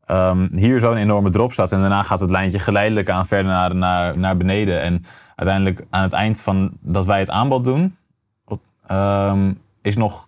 ehm, 0.05 0.47
hier 0.51 0.79
zo'n 0.79 0.97
enorme 0.97 1.29
drop 1.29 1.53
staat. 1.53 1.71
En 1.71 1.79
daarna 1.79 2.03
gaat 2.03 2.19
het 2.19 2.29
lijntje 2.29 2.59
geleidelijk 2.59 3.09
aan 3.09 3.25
verder 3.25 3.51
naar, 3.51 3.75
naar, 3.75 4.17
naar 4.17 4.37
beneden. 4.37 4.81
En 4.81 5.05
uiteindelijk 5.35 5.85
aan 5.89 6.03
het 6.03 6.13
eind 6.13 6.41
van 6.41 6.71
dat 6.79 7.05
wij 7.05 7.19
het 7.19 7.29
aanbod 7.29 7.63
doen... 7.63 7.97
ehm, 8.87 9.53
is 9.81 9.95
nog 9.95 10.27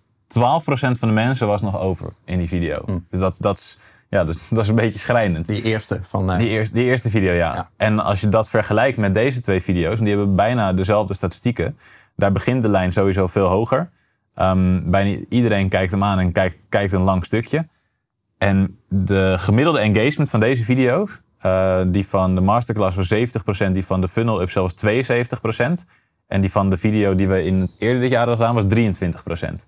van 0.70 1.08
de 1.08 1.14
mensen 1.14 1.46
was 1.46 1.62
nog 1.62 1.80
over 1.80 2.12
in 2.24 2.38
die 2.38 2.48
video. 2.48 2.84
Dus, 3.10 3.20
dat, 3.20 3.36
dat, 3.38 3.56
is, 3.56 3.78
ja, 4.10 4.24
dus, 4.24 4.38
dat 4.48 4.58
is 4.58 4.68
een 4.68 4.74
beetje 4.74 4.98
schrijnend. 4.98 5.46
Die 5.46 5.62
eerste 5.62 5.98
van... 6.02 6.30
eh, 6.32 6.38
Die, 6.38 6.48
eerste, 6.48 6.74
die 6.74 6.84
eerste 6.84 7.10
video, 7.10 7.32
ja. 7.32 7.54
Ja. 7.54 7.70
En 7.76 7.98
als 7.98 8.20
je 8.20 8.28
dat 8.28 8.48
vergelijkt 8.48 8.96
met 8.98 9.14
deze 9.14 9.40
twee 9.40 9.60
video's, 9.60 9.98
en 9.98 10.04
die 10.04 10.16
hebben 10.16 10.36
bijna 10.36 10.72
dezelfde 10.72 11.14
statistieken, 11.14 11.78
daar 12.16 12.32
begint 12.32 12.62
de 12.62 12.68
lijn 12.68 12.92
sowieso 12.92 13.26
veel 13.26 13.46
hoger. 13.46 13.90
Ehm, 14.34 14.90
bijna 14.90 15.18
iedereen 15.28 15.68
kijkt 15.68 15.90
hem 15.90 16.04
aan 16.04 16.18
en 16.18 16.32
kijkt, 16.32 16.66
kijkt 16.68 16.92
een 16.92 17.00
lang 17.00 17.24
stukje. 17.24 17.66
En 18.38 18.78
de 18.88 19.34
gemiddelde 19.38 19.78
engagement 19.78 20.30
van 20.30 20.40
deze 20.40 20.64
video's, 20.64 21.20
eh, 21.38 21.80
die 21.86 22.06
van 22.06 22.34
de 22.34 22.40
masterclass 22.40 22.96
was 22.96 23.08
70%, 23.08 23.74
die 23.74 23.86
van 23.86 24.00
de 24.00 24.08
funnel 24.08 24.42
up 24.42 24.52
was 24.52 24.74
72%. 24.74 25.86
En 26.26 26.40
die 26.40 26.50
van 26.50 26.70
de 26.70 26.76
video 26.76 27.14
die 27.14 27.28
we 27.28 27.44
in 27.44 27.70
eerder 27.78 28.00
dit 28.00 28.10
jaar 28.10 28.26
hadden 28.26 28.36
gedaan 28.36 28.54
was 28.54 28.64
23%. 28.64 29.66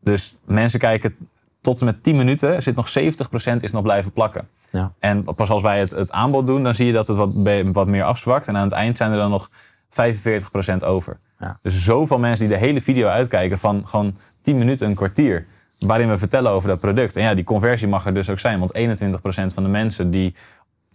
Dus 0.00 0.36
mensen 0.44 0.78
kijken 0.80 1.16
tot 1.62 1.80
en 1.80 1.84
met 1.86 2.02
10 2.02 2.16
minuten, 2.16 2.62
zit 2.62 2.76
nog 2.76 2.88
70% 2.98 3.56
is 3.60 3.70
nog 3.70 3.82
blijven 3.82 4.12
plakken. 4.12 4.48
ja. 4.70 4.92
En 4.98 5.24
pas 5.24 5.50
als 5.50 5.62
wij 5.62 5.78
het, 5.78 5.90
het 5.90 6.10
aanbod 6.10 6.46
doen, 6.46 6.62
dan 6.62 6.74
zie 6.74 6.86
je 6.86 6.92
dat 6.92 7.06
het 7.06 7.16
wat, 7.16 7.30
wat 7.72 7.86
meer 7.86 8.04
afzwakt. 8.04 8.48
En 8.48 8.56
aan 8.56 8.64
het 8.64 8.72
eind 8.72 8.96
zijn 8.96 9.10
er 9.10 9.16
dan 9.16 9.30
nog 9.30 9.50
45% 9.90 10.84
over. 10.84 11.18
Ja. 11.38 11.58
Dus 11.62 11.84
zoveel 11.84 12.18
mensen 12.18 12.48
die 12.48 12.54
de 12.58 12.64
hele 12.64 12.80
video 12.80 13.08
uitkijken 13.08 13.58
van 13.58 13.86
gewoon 13.86 14.16
10 14.40 14.58
minuten, 14.58 14.88
een 14.88 14.94
kwartier. 14.94 15.46
Waarin 15.78 16.08
we 16.08 16.18
vertellen 16.18 16.50
over 16.50 16.68
dat 16.68 16.80
product. 16.80 17.16
En 17.16 17.22
ja, 17.22 17.34
die 17.34 17.44
conversie 17.44 17.88
mag 17.88 18.06
er 18.06 18.14
dus 18.14 18.30
ook 18.30 18.38
zijn. 18.38 18.58
Want 18.58 18.72
21% 18.74 19.54
van 19.54 19.62
de 19.62 19.68
mensen 19.68 20.10
die 20.10 20.34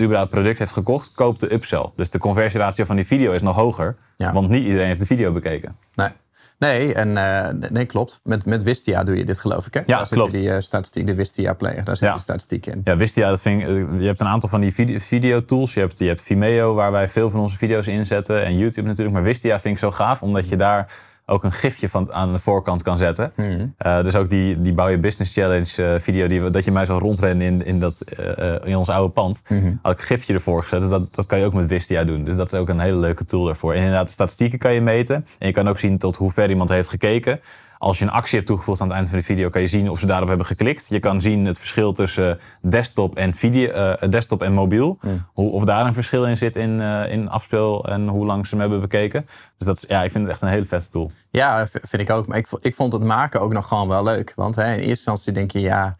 überhaupt 0.01 0.31
het 0.31 0.39
product 0.39 0.59
heeft 0.59 0.71
gekocht, 0.71 1.12
koopt 1.12 1.39
de 1.39 1.53
upsell. 1.53 1.86
Dus 1.95 2.09
de 2.09 2.19
conversieratio 2.19 2.86
van 2.86 2.95
die 2.95 3.05
video 3.05 3.31
is 3.31 3.41
nog 3.41 3.55
hoger. 3.55 3.95
Ja. 4.15 4.33
Want 4.33 4.50
niet 4.50 4.65
iedereen 4.65 4.88
heeft 4.88 5.00
de 5.00 5.05
video 5.05 5.31
bekeken. 5.31 5.75
Nee. 5.95 6.09
Nee, 6.59 6.93
en, 6.93 7.17
eh, 7.17 7.69
nee, 7.69 7.85
klopt. 7.85 8.19
Met, 8.23 8.45
met 8.45 8.63
Wistia 8.63 9.03
doe 9.03 9.17
je 9.17 9.25
dit, 9.25 9.39
geloof 9.39 9.67
ik. 9.67 9.73
Hè? 9.73 9.81
Daar 9.85 10.07
klopt. 10.09 10.31
zit 10.31 10.41
die 10.41 10.51
eh, 10.53 10.59
statistiek, 10.61 11.05
de 11.07 11.15
Wistia 11.15 11.53
Player. 11.53 11.83
Daar 11.83 11.97
zit 11.97 12.07
Ja. 12.07 12.13
die 12.13 12.21
statistiek 12.21 12.65
in. 12.65 12.81
Ja, 12.83 12.95
wist 12.95 13.15
je, 13.15 13.21
ja, 13.21 13.29
dat 13.29 13.41
vind 13.41 13.61
ik, 13.61 13.67
eh, 13.67 13.75
je 13.99 14.05
hebt 14.05 14.19
een 14.21 14.27
aantal 14.27 14.49
van 14.49 14.61
die 14.61 14.73
video, 14.73 14.99
videotools. 14.99 15.73
Je 15.73 15.79
hebt, 15.79 15.99
je 15.99 16.05
hebt 16.07 16.21
Vimeo, 16.21 16.73
waar 16.73 16.91
wij 16.91 17.07
veel 17.09 17.29
van 17.29 17.39
onze 17.39 17.57
video's 17.57 17.87
inzetten. 17.87 18.43
En 18.45 18.57
YouTube 18.57 18.87
natuurlijk. 18.87 19.15
Maar 19.15 19.25
Wistia 19.25 19.59
vind 19.59 19.73
ik 19.73 19.79
zo 19.79 19.91
gaaf, 19.91 20.21
omdat 20.21 20.49
je 20.49 20.55
daar 20.55 20.91
ook 21.29 21.43
een 21.43 21.51
gifje 21.51 21.89
van 21.89 22.13
aan 22.13 22.31
de 22.31 22.39
voorkant 22.39 22.81
kan 22.81 22.98
zetten. 22.98 23.31
Eh, 23.77 24.03
dus 24.03 24.15
ook 24.15 24.29
die, 24.29 24.62
die 24.62 24.74
Bouw 24.74 24.88
je 24.88 24.98
Business 24.98 25.34
Challenge 25.34 25.84
eh, 25.84 26.00
video, 26.00 26.27
die, 26.27 26.50
dat 26.50 26.65
je 26.65 26.72
mij 26.72 26.86
zo 26.86 26.98
rondrennen 26.98 27.48
in, 27.48 27.65
in, 27.65 27.79
dat, 27.79 28.01
eh, 28.01 28.55
in 28.63 28.75
ons 28.75 28.89
oude 28.89 29.13
pand. 29.13 29.41
Had 29.81 29.91
ik 29.91 30.00
een 30.00 30.05
gifje 30.05 30.34
ervoor 30.34 30.62
gezet. 30.62 30.81
Dus 30.81 30.89
dat, 30.89 31.15
dat 31.15 31.25
kan 31.25 31.39
je 31.39 31.46
ook 31.46 31.53
met 31.53 31.67
Wistia 31.67 32.03
doen. 32.03 32.24
Dus 32.24 32.36
dat 32.36 32.51
is 32.51 32.60
ook 32.60 32.69
een 32.69 32.79
hele 32.79 32.98
leuke 32.98 33.25
tool 33.25 33.46
daarvoor. 33.46 33.72
En 33.72 33.77
inderdaad, 33.77 34.05
de 34.05 34.12
statistieken 34.12 34.60
kan 34.60 34.74
je 34.74 34.81
meten. 34.81 35.25
En 35.39 35.48
je 35.48 35.53
kan 35.53 35.69
ook 35.69 35.79
zien 35.79 35.98
tot 35.98 36.15
hoe 36.15 36.31
ver 36.31 36.50
iemand 36.50 36.69
heeft 36.69 36.89
gekeken. 36.89 37.39
Als 37.77 38.00
je 38.00 38.05
een 38.05 38.12
actie 38.12 38.36
hebt 38.36 38.48
toegevoegd 38.48 38.81
aan 38.81 38.88
het 38.88 38.96
eind 38.96 39.10
van 39.10 39.17
de 39.17 39.24
video, 39.24 39.50
kan 39.50 39.62
je 39.62 39.67
zien 39.67 39.89
of 39.89 40.00
ze 40.00 40.05
daarop 40.05 40.27
hebben 40.27 40.46
geklikt. 40.46 40.86
Je 40.89 41.00
kan 41.00 41.22
zien 41.22 41.46
het 41.46 41.60
verschil 41.60 41.93
tussen 41.93 42.39
desktop 42.62 43.15
en, 43.15 43.34
video, 43.34 43.69
eh, 43.69 44.10
desktop 44.10 44.41
en 44.41 44.53
mobiel. 44.53 45.00
Hoe, 45.34 45.51
of 45.51 45.63
daar 45.63 45.86
een 45.86 45.93
verschil 45.93 46.25
in 46.25 46.38
zit 46.38 46.55
in, 46.55 46.81
eh, 46.81 47.12
in 47.12 47.29
afspeel 47.29 47.86
en 47.86 48.07
hoe 48.07 48.25
lang 48.25 48.46
ze 48.46 48.51
hem 48.51 48.60
hebben 48.60 48.81
bekeken. 48.81 49.25
Dus 49.57 49.67
dat 49.67 49.77
is, 49.77 49.86
ja, 49.88 50.03
ik 50.03 50.12
vind 50.12 50.24
het 50.24 50.34
echt 50.34 50.41
een 50.41 50.50
hele 50.50 50.65
vette 50.65 50.89
tool. 50.89 51.12
Ja, 51.29 51.67
vind 51.67 52.01
ik 52.01 52.10
ook. 52.10 52.27
Maar 52.27 52.38
ik, 52.38 52.48
ik 52.60 52.75
vond 52.75 52.93
het 52.93 53.03
maken 53.03 53.41
ook 53.41 53.53
nog 53.53 53.67
gewoon 53.67 53.88
wel 53.88 54.03
leuk. 54.03 54.34
Want 54.36 54.55
hè, 54.55 54.63
in 54.63 54.69
eerste 54.69 54.89
instantie 54.89 55.34
denk 55.34 55.51
je, 55.51 55.60
ja, 55.60 55.96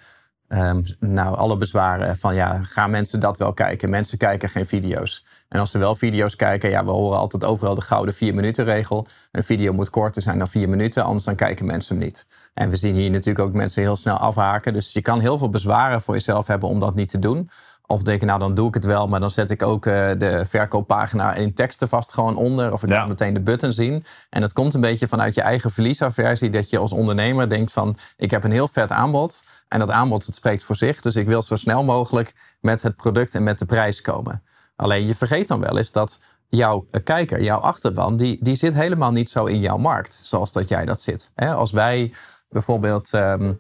ehm, 0.48 0.82
nou, 1.00 1.38
alle 1.38 1.58
bezwaren 1.58 2.18
van 2.18 2.36
ja, 2.36 2.60
gaan 2.64 2.90
mensen 2.90 3.20
dat 3.20 3.38
wel 3.38 3.54
kijken? 3.54 3.90
Mensen 3.90 4.18
kijken 4.18 4.50
geen 4.50 4.66
video's. 4.66 5.26
En 5.50 5.60
als 5.60 5.72
ze 5.72 5.78
wel 5.78 5.96
video's 5.96 6.36
kijken, 6.36 6.70
ja, 6.70 6.86
we 6.86 6.92
horen 6.92 7.18
altijd 7.18 7.44
overal 7.44 7.76
de 7.76 7.82
gouden 7.82 8.14
vier 8.14 8.34
minuten 8.36 8.66
regel. 8.66 9.08
Een 9.32 9.44
video 9.44 9.74
moet 9.74 9.90
korter 9.90 10.22
zijn 10.22 10.38
dan 10.38 10.48
vier 10.48 10.70
minuten, 10.70 11.04
anders 11.04 11.24
dan 11.26 11.36
kijken 11.36 11.66
mensen 11.66 11.96
hem 11.96 12.06
niet. 12.06 12.28
En 12.54 12.70
we 12.70 12.76
zien 12.76 12.96
hier 12.96 13.10
natuurlijk 13.10 13.46
ook 13.48 13.54
mensen 13.54 13.82
heel 13.82 13.96
snel 13.96 14.16
afhaken. 14.18 14.74
Dus 14.74 14.92
je 14.94 15.02
kan 15.02 15.20
heel 15.20 15.38
veel 15.38 15.50
bezwaren 15.50 16.02
voor 16.02 16.14
jezelf 16.14 16.48
hebben 16.48 16.70
om 16.70 16.80
dat 16.80 16.96
niet 16.96 17.10
te 17.10 17.20
doen. 17.20 17.50
Of 17.90 18.02
denk 18.04 18.20
je, 18.20 18.26
nou 18.26 18.40
dan 18.40 18.54
doe 18.54 18.68
ik 18.68 18.74
het 18.74 18.86
wel, 18.86 19.08
maar 19.08 19.20
dan 19.20 19.32
zet 19.32 19.50
ik 19.50 19.64
ook 19.64 19.86
eh, 19.86 20.10
de 20.18 20.44
verkooppagina 20.48 21.34
in 21.34 21.54
teksten 21.54 21.90
vast 21.90 22.14
gewoon 22.14 22.36
onder. 22.36 22.74
Of 22.74 22.84
ik 22.84 22.90
Ja. 22.90 23.00
kan 23.00 23.08
meteen 23.08 23.34
de 23.34 23.42
button 23.42 23.72
zien. 23.74 24.04
En 24.30 24.42
dat 24.42 24.54
komt 24.54 24.74
een 24.74 24.82
beetje 24.82 25.08
vanuit 25.08 25.36
je 25.36 25.42
eigen 25.42 25.72
verliesaversie. 25.72 26.50
Dat 26.50 26.70
je 26.70 26.78
als 26.78 26.92
ondernemer 26.92 27.50
denkt 27.50 27.72
van, 27.72 27.98
ik 28.18 28.32
heb 28.32 28.44
een 28.44 28.52
heel 28.52 28.68
vet 28.68 28.92
aanbod. 28.92 29.44
En 29.68 29.80
dat 29.80 29.92
aanbod, 29.92 30.26
het 30.26 30.36
spreekt 30.36 30.64
voor 30.64 30.76
zich. 30.76 31.02
Dus 31.02 31.16
ik 31.16 31.28
wil 31.28 31.42
zo 31.42 31.56
snel 31.56 31.84
mogelijk 31.84 32.34
met 32.62 32.82
het 32.82 32.96
product 32.96 33.36
en 33.36 33.44
met 33.44 33.60
de 33.60 33.66
prijs 33.66 34.02
komen. 34.02 34.42
Alleen 34.78 35.08
je 35.08 35.16
vergeet 35.16 35.48
dan 35.48 35.60
wel 35.60 35.78
eens 35.78 35.92
dat 35.92 36.20
jouw 36.48 36.86
eh, 36.92 37.04
kijker, 37.04 37.44
jouw 37.44 37.60
achterban, 37.60 38.18
die, 38.18 38.38
die 38.42 38.56
zit 38.56 38.74
helemaal 38.74 39.12
niet 39.12 39.30
zo 39.30 39.46
in 39.46 39.60
jouw 39.60 39.78
markt. 39.78 40.20
Zoals 40.22 40.52
dat 40.52 40.70
jij 40.70 40.86
dat 40.86 41.02
zit. 41.02 41.32
Als 41.36 41.72
wij 41.72 42.14
bijvoorbeeld 42.50 43.14
ehm, 43.14 43.54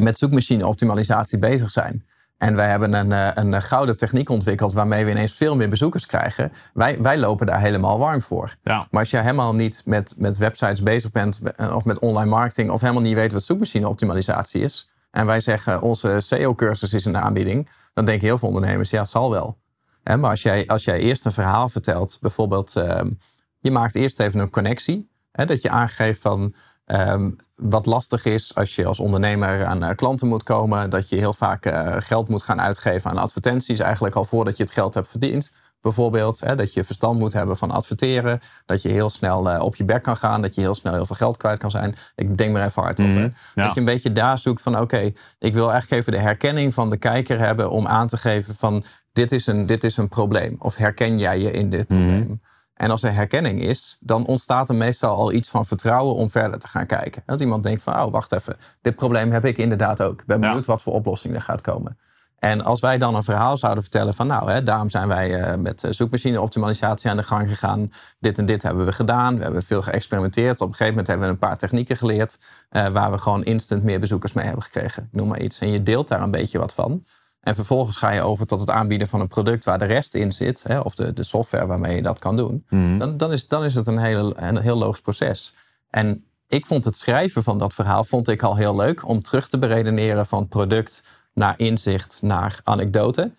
met 0.00 0.18
zoekmachine 0.18 0.66
optimalisatie 0.66 1.38
bezig 1.38 1.70
zijn. 1.70 2.04
En 2.38 2.54
wij 2.54 2.68
hebben 2.68 2.92
een, 2.92 3.12
eh, 3.12 3.28
een 3.34 3.54
eh, 3.54 3.62
gouden 3.62 3.96
techniek 3.96 4.28
ontwikkeld 4.28 4.72
waarmee 4.72 5.04
we 5.04 5.10
ineens 5.10 5.34
veel 5.34 5.56
meer 5.56 5.68
bezoekers 5.68 6.06
krijgen. 6.06 6.52
Wij, 6.74 7.00
wij 7.02 7.18
lopen 7.18 7.46
daar 7.46 7.60
helemaal 7.60 7.98
warm 7.98 8.22
voor. 8.22 8.56
Ja. 8.62 8.86
Maar 8.90 9.00
als 9.00 9.10
je 9.10 9.18
helemaal 9.18 9.54
niet 9.54 9.82
met, 9.84 10.14
met 10.16 10.36
websites 10.36 10.82
bezig 10.82 11.10
bent 11.10 11.40
of 11.72 11.84
met 11.84 11.98
online 11.98 12.30
marketing 12.30 12.70
of 12.70 12.80
helemaal 12.80 13.02
niet 13.02 13.14
weet 13.14 13.32
wat 13.32 13.42
zoekmachine 13.42 13.88
optimalisatie 13.88 14.62
is. 14.62 14.90
En 15.10 15.26
wij 15.26 15.40
zeggen 15.40 15.82
onze 15.82 16.20
SEO-cursus 16.20 16.92
is 16.92 17.06
in 17.06 17.12
de 17.12 17.18
aanbieding. 17.18 17.68
Dan 17.94 18.04
denken 18.04 18.26
heel 18.26 18.38
veel 18.38 18.48
ondernemers, 18.48 18.90
ja, 18.90 19.04
zal 19.04 19.30
wel. 19.30 19.58
Maar 20.02 20.30
als 20.30 20.42
jij, 20.42 20.66
als 20.66 20.84
jij 20.84 20.98
eerst 20.98 21.24
een 21.24 21.32
verhaal 21.32 21.68
vertelt, 21.68 22.18
bijvoorbeeld, 22.20 22.76
ehm, 22.76 23.10
je 23.58 23.70
maakt 23.70 23.94
eerst 23.94 24.20
even 24.20 24.40
een 24.40 24.50
connectie. 24.50 25.10
Hè, 25.32 25.44
dat 25.44 25.62
je 25.62 25.70
aangeeft 25.70 26.20
van 26.20 26.54
ehm, 26.84 27.30
wat 27.54 27.86
lastig 27.86 28.24
is 28.24 28.54
als 28.54 28.74
je 28.74 28.86
als 28.86 29.00
ondernemer 29.00 29.64
aan 29.64 29.82
eh, 29.82 29.94
klanten 29.94 30.28
moet 30.28 30.42
komen. 30.42 30.90
Dat 30.90 31.08
je 31.08 31.16
heel 31.16 31.32
vaak 31.32 31.66
eh, 31.66 31.96
geld 31.98 32.28
moet 32.28 32.42
gaan 32.42 32.60
uitgeven 32.60 33.10
aan 33.10 33.18
advertenties, 33.18 33.78
eigenlijk 33.78 34.14
al 34.14 34.24
voordat 34.24 34.56
je 34.56 34.62
het 34.62 34.72
geld 34.72 34.94
hebt 34.94 35.10
verdiend. 35.10 35.52
Bijvoorbeeld 35.80 36.40
hè, 36.40 36.56
dat 36.56 36.74
je 36.74 36.84
verstand 36.84 37.18
moet 37.18 37.32
hebben 37.32 37.56
van 37.56 37.70
adverteren. 37.70 38.40
Dat 38.66 38.82
je 38.82 38.88
heel 38.88 39.10
snel 39.10 39.50
eh, 39.50 39.62
op 39.62 39.76
je 39.76 39.84
bek 39.84 40.02
kan 40.02 40.16
gaan. 40.16 40.42
Dat 40.42 40.54
je 40.54 40.60
heel 40.60 40.74
snel 40.74 40.92
heel 40.92 41.06
veel 41.06 41.16
geld 41.16 41.36
kwijt 41.36 41.58
kan 41.58 41.70
zijn. 41.70 41.94
Ik 42.14 42.38
denk 42.38 42.52
maar 42.52 42.66
even 42.66 42.82
hard 42.82 43.00
op. 43.00 43.06
ja. 43.06 43.30
Dat 43.54 43.74
je 43.74 43.80
een 43.80 43.86
beetje 43.86 44.12
daar 44.12 44.38
zoekt 44.38 44.62
van 44.62 44.78
oké, 44.78 45.12
ik 45.38 45.54
wil 45.54 45.70
eigenlijk 45.70 46.00
even 46.00 46.12
de 46.12 46.18
herkenning 46.18 46.74
van 46.74 46.90
de 46.90 46.96
kijker 46.96 47.38
hebben 47.38 47.70
om 47.70 47.86
aan 47.86 48.06
te 48.06 48.16
geven 48.16 48.54
van 48.54 48.84
dit 49.12 49.32
is 49.32 49.46
een, 49.46 49.66
dit 49.66 49.84
is 49.84 49.96
een 49.96 50.08
probleem. 50.08 50.56
Of 50.58 50.76
herken 50.76 51.18
jij 51.18 51.38
je 51.40 51.50
in 51.50 51.70
dit 51.70 51.86
probleem? 51.86 52.40
En 52.74 52.90
als 52.90 53.02
er 53.02 53.12
herkenning 53.14 53.60
is, 53.62 53.96
dan 54.00 54.26
ontstaat 54.26 54.68
er 54.68 54.74
meestal 54.74 55.16
al 55.16 55.32
iets 55.32 55.48
van 55.48 55.66
vertrouwen 55.66 56.14
om 56.14 56.30
verder 56.30 56.58
te 56.58 56.68
gaan 56.68 56.86
kijken. 56.86 57.22
Dat 57.26 57.40
iemand 57.40 57.62
denkt 57.62 57.82
van, 57.82 58.00
oh 58.02 58.12
wacht 58.12 58.32
even, 58.32 58.56
dit 58.82 58.96
probleem 58.96 59.30
heb 59.32 59.44
ik 59.44 59.58
inderdaad 59.58 60.02
ook. 60.02 60.20
Ik 60.20 60.26
ben 60.26 60.40
Ja. 60.40 60.46
benieuwd 60.46 60.66
wat 60.66 60.82
voor 60.82 60.92
oplossing 60.92 61.34
er 61.34 61.40
gaat 61.42 61.60
komen. 61.60 61.98
En 62.38 62.64
als 62.64 62.80
wij 62.80 62.98
dan 62.98 63.14
een 63.14 63.22
verhaal 63.22 63.56
zouden 63.56 63.82
vertellen 63.82 64.14
van, 64.14 64.26
nou, 64.26 64.50
hè, 64.50 64.62
daarom 64.62 64.90
zijn 64.90 65.08
wij 65.08 65.40
eh, 65.42 65.56
met 65.56 65.84
eh, 65.84 65.90
zoekmachine 65.92 66.40
optimalisatie 66.40 67.10
aan 67.10 67.16
de 67.16 67.22
gang 67.22 67.48
gegaan. 67.48 67.92
Dit 68.18 68.38
en 68.38 68.46
dit 68.46 68.62
hebben 68.62 68.84
we 68.84 68.92
gedaan. 68.92 69.36
We 69.36 69.42
hebben 69.42 69.62
veel 69.62 69.82
geëxperimenteerd. 69.82 70.60
Op 70.60 70.68
een 70.68 70.74
gegeven 70.74 70.88
moment 70.88 71.06
hebben 71.06 71.26
we 71.26 71.32
een 71.32 71.38
paar 71.38 71.58
technieken 71.58 71.96
geleerd 71.96 72.38
eh, 72.68 72.86
waar 72.86 73.10
we 73.10 73.18
gewoon 73.18 73.44
instant 73.44 73.82
meer 73.82 74.00
bezoekers 74.00 74.32
mee 74.32 74.44
hebben 74.44 74.62
gekregen. 74.62 75.02
Ik 75.02 75.08
noem 75.18 75.28
maar 75.28 75.40
iets. 75.40 75.58
En 75.58 75.70
je 75.70 75.82
deelt 75.82 76.08
daar 76.08 76.22
een 76.22 76.30
beetje 76.30 76.58
wat 76.58 76.74
van. 76.74 77.04
En 77.40 77.54
vervolgens 77.54 77.96
ga 77.96 78.10
je 78.10 78.22
over 78.22 78.46
tot 78.46 78.60
het 78.60 78.70
aanbieden 78.70 79.08
van 79.08 79.20
een 79.20 79.28
product 79.28 79.64
waar 79.64 79.78
de 79.78 79.84
rest 79.84 80.14
in 80.14 80.32
zit, 80.32 80.62
hè, 80.62 80.78
of 80.78 80.94
de, 80.94 81.12
de 81.12 81.22
software 81.22 81.66
waarmee 81.66 81.96
je 81.96 82.02
dat 82.02 82.18
kan 82.18 82.36
doen. 82.36 82.64
Dan, 82.98 83.16
dan, 83.16 83.32
is, 83.32 83.48
dan 83.48 83.64
is 83.64 83.74
het 83.74 83.86
een, 83.86 83.98
hele, 83.98 84.32
een 84.36 84.58
heel 84.58 84.76
logisch 84.76 85.00
proces. 85.00 85.54
En 85.90 86.24
ik 86.48 86.66
vond 86.66 86.84
het 86.84 86.96
schrijven 86.96 87.42
van 87.42 87.58
dat 87.58 87.74
verhaal 87.74 88.04
vond 88.04 88.28
ik 88.28 88.42
al 88.42 88.56
heel 88.56 88.76
leuk. 88.76 89.08
Om 89.08 89.22
terug 89.22 89.48
te 89.48 89.58
beredeneren 89.58 90.26
van 90.26 90.48
product 90.48 91.02
naar 91.34 91.54
inzicht, 91.56 92.18
naar 92.22 92.60
anekdote. 92.64 93.32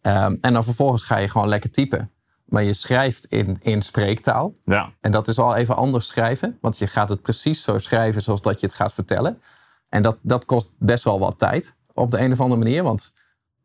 Ehm, 0.00 0.36
en 0.40 0.52
dan 0.52 0.64
vervolgens 0.64 1.02
ga 1.02 1.16
je 1.16 1.28
gewoon 1.28 1.48
lekker 1.48 1.70
typen. 1.70 2.10
Maar 2.44 2.62
je 2.62 2.72
schrijft 2.72 3.24
in, 3.24 3.58
in 3.60 3.82
spreektaal. 3.82 4.54
Ja. 4.64 4.92
En 5.00 5.10
dat 5.10 5.28
is 5.28 5.38
al 5.38 5.54
even 5.54 5.76
anders 5.76 6.06
schrijven. 6.06 6.58
Want 6.60 6.78
je 6.78 6.86
gaat 6.86 7.08
het 7.08 7.22
precies 7.22 7.62
zo 7.62 7.78
schrijven 7.78 8.22
zoals 8.22 8.42
dat 8.42 8.60
je 8.60 8.66
het 8.66 8.76
gaat 8.76 8.92
vertellen. 8.92 9.42
En 9.88 10.02
dat, 10.02 10.16
dat 10.20 10.44
kost 10.44 10.74
best 10.78 11.04
wel 11.04 11.18
wat 11.18 11.38
tijd 11.38 11.74
op 11.92 12.10
de 12.10 12.18
een 12.18 12.32
of 12.32 12.40
andere 12.40 12.62
manier. 12.62 12.82
Want 12.82 13.12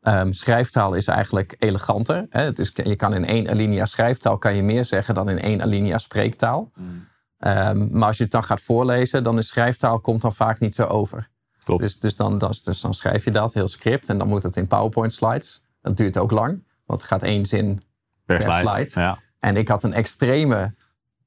ehm, 0.02 0.32
schrijftaal 0.32 0.94
is 0.94 1.08
eigenlijk 1.08 1.56
eleganter. 1.60 2.26
Hè? 2.30 2.42
Het 2.42 2.60
is, 2.60 2.72
je 2.74 2.96
kan 2.96 3.14
in 3.14 3.26
één 3.26 3.50
alinea 3.50 3.86
schrijftaal 3.86 4.38
kan 4.38 4.56
je 4.56 4.64
meer 4.64 4.86
zeggen 4.86 5.14
dan 5.14 5.30
in 5.30 5.40
één 5.40 5.62
alinea 5.62 5.98
spreektaal. 5.98 6.72
Ehm, 7.38 7.98
maar 7.98 8.08
als 8.08 8.18
je 8.18 8.24
het 8.24 8.32
dan 8.32 8.44
gaat 8.44 8.62
voorlezen, 8.62 9.24
dan 9.24 9.38
is 9.38 9.48
schrijftaal 9.48 10.00
komt 10.00 10.22
dan 10.22 10.36
vaak 10.36 10.60
niet 10.60 10.76
zo 10.76 10.86
over. 10.86 11.30
Klopt. 11.64 11.82
Dus, 11.82 12.00
dus, 12.00 12.16
dan, 12.16 12.38
dan, 12.38 12.54
dus 12.64 12.82
dan 12.82 12.94
schrijf 12.94 13.24
je 13.24 13.32
dat, 13.32 13.54
heel 13.54 13.68
script. 13.68 14.10
En 14.10 14.18
dan 14.18 14.28
moet 14.28 14.44
het 14.44 14.56
in 14.56 14.68
PowerPoint 14.68 15.14
slides. 15.14 15.64
Dat 15.82 15.98
duurt 15.98 16.18
ook 16.18 16.32
lang. 16.32 16.64
Want 16.86 17.02
het 17.02 17.10
gaat 17.10 17.24
één 17.24 17.46
zin 17.46 17.82
per, 18.26 18.38
per 18.38 18.54
slide. 18.54 18.90
slide. 18.90 19.00
Ja. 19.00 19.20
En 19.40 19.58
ik 19.58 19.68
had 19.68 19.84
een 19.84 19.94
extreme 19.94 20.76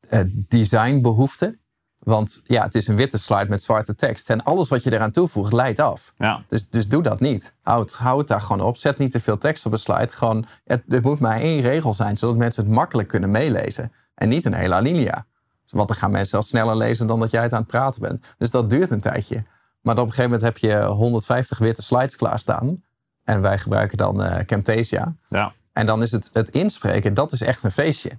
eh, 0.08 0.20
designbehoefte. 0.26 1.58
Want 2.02 2.40
ja, 2.44 2.62
het 2.62 2.74
is 2.74 2.86
een 2.86 2.96
witte 2.96 3.18
slide 3.18 3.48
met 3.48 3.62
zwarte 3.62 3.94
tekst. 3.94 4.30
En 4.30 4.42
alles 4.44 4.68
wat 4.68 4.82
je 4.82 4.92
eraan 4.92 5.10
toevoegt, 5.10 5.52
leidt 5.52 5.78
af. 5.78 6.12
Ja. 6.16 6.44
Dus, 6.48 6.68
dus 6.68 6.88
doe 6.88 7.02
dat 7.02 7.20
niet. 7.20 7.56
Hou 7.62 7.80
het, 7.80 7.92
hou 7.92 8.18
het 8.18 8.28
daar 8.28 8.40
gewoon 8.40 8.66
op. 8.66 8.76
Zet 8.76 8.98
niet 8.98 9.10
te 9.12 9.20
veel 9.20 9.38
tekst 9.38 9.66
op 9.66 9.72
een 9.72 9.78
slide. 9.78 10.08
Gewoon, 10.08 10.46
het, 10.64 10.82
er 10.88 11.02
moet 11.02 11.20
maar 11.20 11.40
één 11.40 11.60
regel 11.60 11.94
zijn, 11.94 12.16
zodat 12.16 12.36
mensen 12.36 12.64
het 12.64 12.72
makkelijk 12.72 13.08
kunnen 13.08 13.30
meelezen. 13.30 13.92
En 14.14 14.28
niet 14.28 14.44
een 14.44 14.54
hele 14.54 14.74
alinea. 14.74 15.26
Want 15.68 15.88
dan 15.88 15.96
gaan 15.96 16.10
mensen 16.10 16.38
al 16.38 16.44
sneller 16.44 16.76
lezen 16.76 17.06
dan 17.06 17.20
dat 17.20 17.30
jij 17.30 17.42
het 17.42 17.52
aan 17.52 17.58
het 17.58 17.70
praten 17.70 18.00
bent. 18.00 18.34
Dus 18.38 18.50
dat 18.50 18.70
duurt 18.70 18.90
een 18.90 19.00
tijdje. 19.00 19.44
Maar 19.80 19.94
op 19.98 20.06
een 20.06 20.12
gegeven 20.12 20.30
moment 20.30 20.42
heb 20.42 20.58
je 20.58 20.84
150 20.84 21.58
witte 21.58 21.82
slides 21.82 22.16
klaarstaan. 22.16 22.82
En 23.24 23.40
wij 23.40 23.58
gebruiken 23.58 23.98
dan 23.98 24.22
eh, 24.22 24.44
Camtasia. 24.44 25.14
Ja. 25.28 25.52
En 25.72 25.86
dan 25.86 26.02
is 26.02 26.12
het, 26.12 26.30
het 26.32 26.48
inspreken, 26.48 27.14
dat 27.14 27.32
is 27.32 27.42
echt 27.42 27.62
een 27.62 27.70
feestje. 27.70 28.10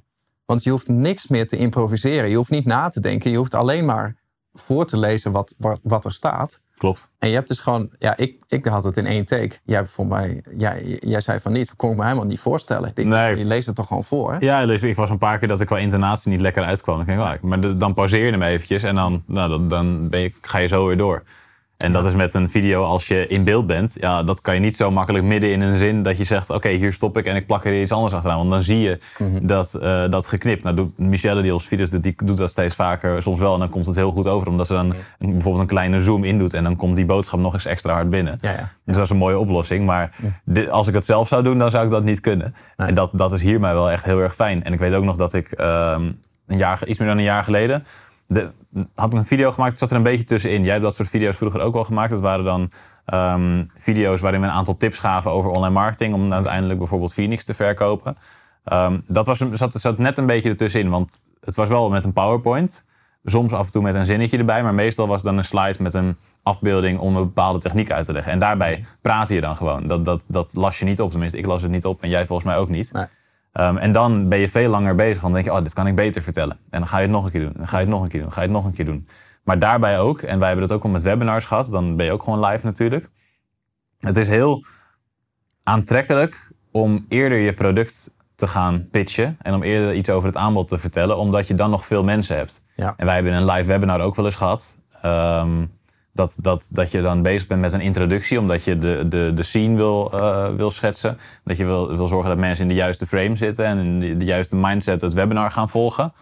Want 0.45 0.63
je 0.63 0.69
hoeft 0.69 0.87
niks 0.87 1.27
meer 1.27 1.47
te 1.47 1.57
improviseren. 1.57 2.29
Je 2.29 2.35
hoeft 2.35 2.49
niet 2.49 2.65
na 2.65 2.89
te 2.89 2.99
denken. 2.99 3.31
Je 3.31 3.37
hoeft 3.37 3.53
alleen 3.53 3.85
maar 3.85 4.15
voor 4.53 4.85
te 4.85 4.97
lezen 4.97 5.31
wat, 5.31 5.55
wat, 5.57 5.79
wat 5.83 6.05
er 6.05 6.13
staat. 6.13 6.61
Klopt. 6.77 7.11
En 7.19 7.29
je 7.29 7.35
hebt 7.35 7.47
dus 7.47 7.59
gewoon, 7.59 7.89
ja, 7.99 8.17
ik, 8.17 8.43
ik 8.47 8.65
had 8.65 8.83
het 8.83 8.97
in 8.97 9.05
één 9.05 9.25
take. 9.25 9.55
Jij, 9.63 9.85
voor 9.85 10.07
mij, 10.07 10.43
jij, 10.57 10.97
jij 10.99 11.21
zei 11.21 11.39
van 11.39 11.51
niet, 11.51 11.75
kon 11.75 11.91
ik 11.91 11.97
me 11.97 12.03
helemaal 12.03 12.25
niet 12.25 12.39
voorstellen. 12.39 12.91
Ik, 12.95 13.05
Nee. 13.05 13.37
Je 13.37 13.45
leest 13.45 13.67
het 13.67 13.75
toch 13.75 13.87
gewoon 13.87 14.03
voor. 14.03 14.31
Hè? 14.31 14.37
Ja, 14.39 14.61
ik 14.61 14.95
was 14.95 15.09
een 15.09 15.17
paar 15.17 15.39
keer 15.39 15.47
dat 15.47 15.61
ik 15.61 15.67
qua 15.67 15.77
intonatie 15.77 16.31
niet 16.31 16.41
lekker 16.41 16.63
uitkwam. 16.63 16.99
Ik 16.99 17.05
denk, 17.05 17.19
oh, 17.19 17.33
maar 17.41 17.77
dan 17.77 17.93
pauzeer 17.93 18.25
je 18.25 18.31
hem 18.31 18.41
eventjes 18.41 18.83
en 18.83 18.95
dan, 18.95 19.23
nou, 19.25 19.49
dan, 19.49 19.69
dan 19.69 20.09
ben 20.09 20.19
je, 20.19 20.31
ga 20.41 20.57
je 20.57 20.67
zo 20.67 20.87
weer 20.87 20.97
door. 20.97 21.23
En 21.83 21.91
dat 21.93 22.05
is 22.05 22.15
met 22.15 22.33
een 22.33 22.49
video 22.49 22.83
als 22.83 23.07
je 23.07 23.27
in 23.27 23.43
beeld 23.43 23.67
bent. 23.67 23.95
Ja, 23.99 24.23
dat 24.23 24.41
kan 24.41 24.53
je 24.53 24.59
niet 24.59 24.75
zo 24.75 24.91
makkelijk 24.91 25.25
midden 25.25 25.51
in 25.51 25.61
een 25.61 25.77
zin 25.77 26.03
dat 26.03 26.17
je 26.17 26.23
zegt: 26.23 26.49
Oké, 26.49 26.69
hier 26.69 26.93
stop 26.93 27.17
ik 27.17 27.25
en 27.25 27.35
ik 27.35 27.45
plak 27.45 27.65
er 27.65 27.81
iets 27.81 27.91
anders 27.91 28.13
achteraan. 28.13 28.37
Want 28.37 28.49
dan 28.49 28.63
zie 28.63 28.79
je 28.79 28.97
dat, 29.41 29.73
eh, 29.73 30.09
dat 30.09 30.27
geknipt. 30.27 30.63
Nou, 30.63 30.75
doet 30.75 30.97
Michelle, 30.97 31.41
die 31.41 31.53
ons 31.53 31.67
video's 31.67 31.89
doet, 31.89 32.03
die 32.03 32.15
doet 32.25 32.37
dat 32.37 32.49
steeds 32.51 32.75
vaker. 32.75 33.21
Soms 33.21 33.39
wel. 33.39 33.53
En 33.53 33.59
dan 33.59 33.69
komt 33.69 33.85
het 33.85 33.95
heel 33.95 34.11
goed 34.11 34.27
over. 34.27 34.47
Omdat 34.47 34.67
ze 34.67 34.73
dan 34.73 34.93
een- 35.19 35.31
bijvoorbeeld 35.31 35.63
een 35.63 35.67
kleine 35.69 35.99
zoom 35.99 36.23
in 36.23 36.39
doet. 36.39 36.53
En 36.53 36.63
dan 36.63 36.75
komt 36.75 36.95
die 36.95 37.05
boodschap 37.05 37.39
nog 37.39 37.53
eens 37.53 37.65
extra 37.65 37.93
hard 37.93 38.09
binnen. 38.09 38.37
Ja, 38.41 38.51
ja. 38.51 38.69
Dus 38.85 38.95
dat 38.95 39.03
is 39.03 39.09
een 39.09 39.17
mooie 39.17 39.39
oplossing. 39.39 39.85
Maar 39.85 40.11
dit- 40.45 40.69
als 40.69 40.87
ik 40.87 40.93
het 40.93 41.05
zelf 41.05 41.27
zou 41.27 41.43
doen, 41.43 41.57
dan 41.57 41.71
zou 41.71 41.85
ik 41.85 41.91
dat 41.91 42.03
niet 42.03 42.19
kunnen. 42.19 42.55
En 42.77 42.93
dat, 42.93 43.11
dat 43.13 43.31
is 43.31 43.41
hier 43.41 43.59
mij 43.59 43.73
wel 43.73 43.91
echt 43.91 44.03
heel 44.05 44.19
erg 44.19 44.35
fijn. 44.35 44.63
En 44.63 44.73
ik 44.73 44.79
weet 44.79 44.93
ook 44.93 45.03
nog 45.03 45.15
dat 45.17 45.33
ik 45.33 45.51
ehm, 45.51 46.11
een 46.47 46.57
jaar, 46.57 46.79
iets 46.87 46.99
meer 46.99 47.07
dan 47.07 47.17
een 47.17 47.23
jaar 47.23 47.43
geleden... 47.43 47.85
De, 48.33 48.49
had 48.95 49.13
ik 49.13 49.19
een 49.19 49.25
video 49.25 49.51
gemaakt, 49.51 49.77
zat 49.77 49.89
er 49.89 49.95
een 49.95 50.03
beetje 50.03 50.25
tussenin. 50.25 50.63
Jij 50.63 50.71
hebt 50.71 50.83
dat 50.83 50.95
soort 50.95 51.09
video's 51.09 51.37
vroeger 51.37 51.61
ook 51.61 51.73
wel 51.73 51.83
gemaakt. 51.83 52.09
Dat 52.09 52.19
waren 52.19 52.45
dan 52.45 52.71
ehm, 53.05 53.63
video's 53.77 54.21
waarin 54.21 54.41
we 54.41 54.47
een 54.47 54.53
aantal 54.53 54.77
tips 54.77 54.99
gaven 54.99 55.31
over 55.31 55.51
online 55.51 55.73
marketing... 55.73 56.13
om 56.13 56.33
uiteindelijk 56.33 56.79
bijvoorbeeld 56.79 57.13
Phoenix 57.13 57.45
te 57.45 57.53
verkopen. 57.53 58.17
Ehm, 58.63 58.99
dat 59.07 59.25
was, 59.25 59.43
zat, 59.51 59.73
zat 59.73 59.97
net 59.97 60.17
een 60.17 60.25
beetje 60.25 60.49
ertussenin, 60.49 60.89
want 60.89 61.21
het 61.41 61.55
was 61.55 61.69
wel 61.69 61.89
met 61.89 62.03
een 62.03 62.13
PowerPoint... 62.13 62.85
Soms 63.25 63.53
af 63.53 63.65
en 63.65 63.71
toe 63.71 63.81
met 63.81 63.95
een 63.95 64.05
zinnetje 64.05 64.37
erbij, 64.37 64.63
maar 64.63 64.73
meestal 64.73 65.07
was 65.07 65.15
het 65.15 65.25
dan 65.25 65.37
een 65.37 65.43
slide 65.43 65.83
met 65.83 65.93
een 65.93 66.15
afbeelding 66.41 66.99
om 66.99 67.15
een 67.15 67.23
bepaalde 67.23 67.59
techniek 67.59 67.91
uit 67.91 68.05
te 68.05 68.13
leggen. 68.13 68.31
En 68.31 68.39
daarbij 68.39 68.85
praatte 69.01 69.33
je 69.33 69.41
dan 69.41 69.55
gewoon. 69.55 69.87
Dat, 69.87 70.05
dat, 70.05 70.25
dat 70.27 70.55
las 70.55 70.79
je 70.79 70.85
niet 70.85 71.01
op, 71.01 71.11
tenminste 71.11 71.37
ik 71.37 71.45
las 71.45 71.61
het 71.61 71.71
niet 71.71 71.85
op 71.85 72.01
en 72.01 72.09
jij 72.09 72.25
volgens 72.25 72.47
mij 72.47 72.57
ook 72.57 72.69
niet. 72.69 72.91
Nee. 72.91 73.05
Ehm, 73.53 73.77
en 73.77 73.91
dan 73.91 74.29
ben 74.29 74.37
je 74.37 74.49
veel 74.49 74.69
langer 74.69 74.95
bezig, 74.95 75.21
want 75.21 75.33
dan 75.33 75.43
denk 75.43 75.45
je, 75.45 75.51
oh, 75.51 75.63
dit 75.63 75.73
kan 75.73 75.87
ik 75.87 75.95
beter 75.95 76.21
vertellen. 76.21 76.57
En 76.69 76.79
dan 76.79 76.87
ga 76.87 76.97
je 76.97 77.03
het 77.03 77.11
nog 77.11 77.25
een 77.25 77.31
keer 77.31 77.41
doen, 77.41 77.53
dan 77.55 77.67
ga 77.67 77.77
je 77.77 77.83
het 77.83 77.93
nog 77.93 78.03
een 78.03 78.09
keer 78.09 78.19
doen, 78.19 78.29
dan 78.29 78.37
ga 78.37 78.41
je 78.41 78.47
het 78.47 78.55
nog 78.55 78.65
een 78.65 78.73
keer 78.73 78.85
doen. 78.85 79.07
Maar 79.43 79.59
daarbij 79.59 79.99
ook, 79.99 80.21
en 80.21 80.39
wij 80.39 80.47
hebben 80.47 80.67
dat 80.67 80.77
ook 80.77 80.83
al 80.83 80.89
met 80.89 81.01
webinars 81.01 81.45
gehad, 81.45 81.71
dan 81.71 81.95
ben 81.95 82.05
je 82.05 82.11
ook 82.11 82.23
gewoon 82.23 82.45
live 82.45 82.65
natuurlijk. 82.65 83.09
Het 83.99 84.17
is 84.17 84.27
heel 84.27 84.65
aantrekkelijk 85.63 86.51
om 86.71 87.05
eerder 87.09 87.37
je 87.37 87.53
product 87.53 88.15
te 88.35 88.47
gaan 88.47 88.87
pitchen 88.91 89.37
en 89.41 89.53
om 89.53 89.63
eerder 89.63 89.93
iets 89.93 90.09
over 90.09 90.27
het 90.27 90.37
aanbod 90.37 90.67
te 90.67 90.77
vertellen, 90.77 91.17
omdat 91.17 91.47
je 91.47 91.55
dan 91.55 91.69
nog 91.69 91.85
veel 91.85 92.03
mensen 92.03 92.37
hebt. 92.37 92.63
Ja. 92.75 92.93
En 92.97 93.05
wij 93.05 93.15
hebben 93.15 93.33
een 93.33 93.45
live 93.45 93.67
webinar 93.67 94.01
ook 94.01 94.15
wel 94.15 94.25
eens 94.25 94.35
gehad. 94.35 94.77
ehm, 95.01 95.65
dat, 96.13 96.37
dat, 96.41 96.67
dat 96.69 96.91
je 96.91 97.01
dan 97.01 97.21
bezig 97.21 97.47
bent 97.47 97.61
met 97.61 97.73
een 97.73 97.81
introductie, 97.81 98.39
omdat 98.39 98.63
je 98.63 98.77
de, 98.77 99.05
de, 99.09 99.31
de 99.35 99.43
scene 99.43 99.75
wil, 99.75 100.11
eh, 100.13 100.47
wil 100.55 100.71
schetsen. 100.71 101.17
Dat 101.43 101.57
je 101.57 101.65
wil, 101.65 101.95
wil 101.95 102.07
zorgen 102.07 102.29
dat 102.29 102.37
mensen 102.39 102.63
in 102.63 102.69
de 102.69 102.75
juiste 102.77 103.07
frame 103.07 103.35
zitten 103.35 103.65
en 103.65 103.77
in 103.77 103.99
de, 103.99 104.17
de 104.17 104.25
juiste 104.25 104.55
mindset 104.55 105.01
het 105.01 105.13
webinar 105.13 105.51
gaan 105.51 105.69
volgen. 105.69 106.13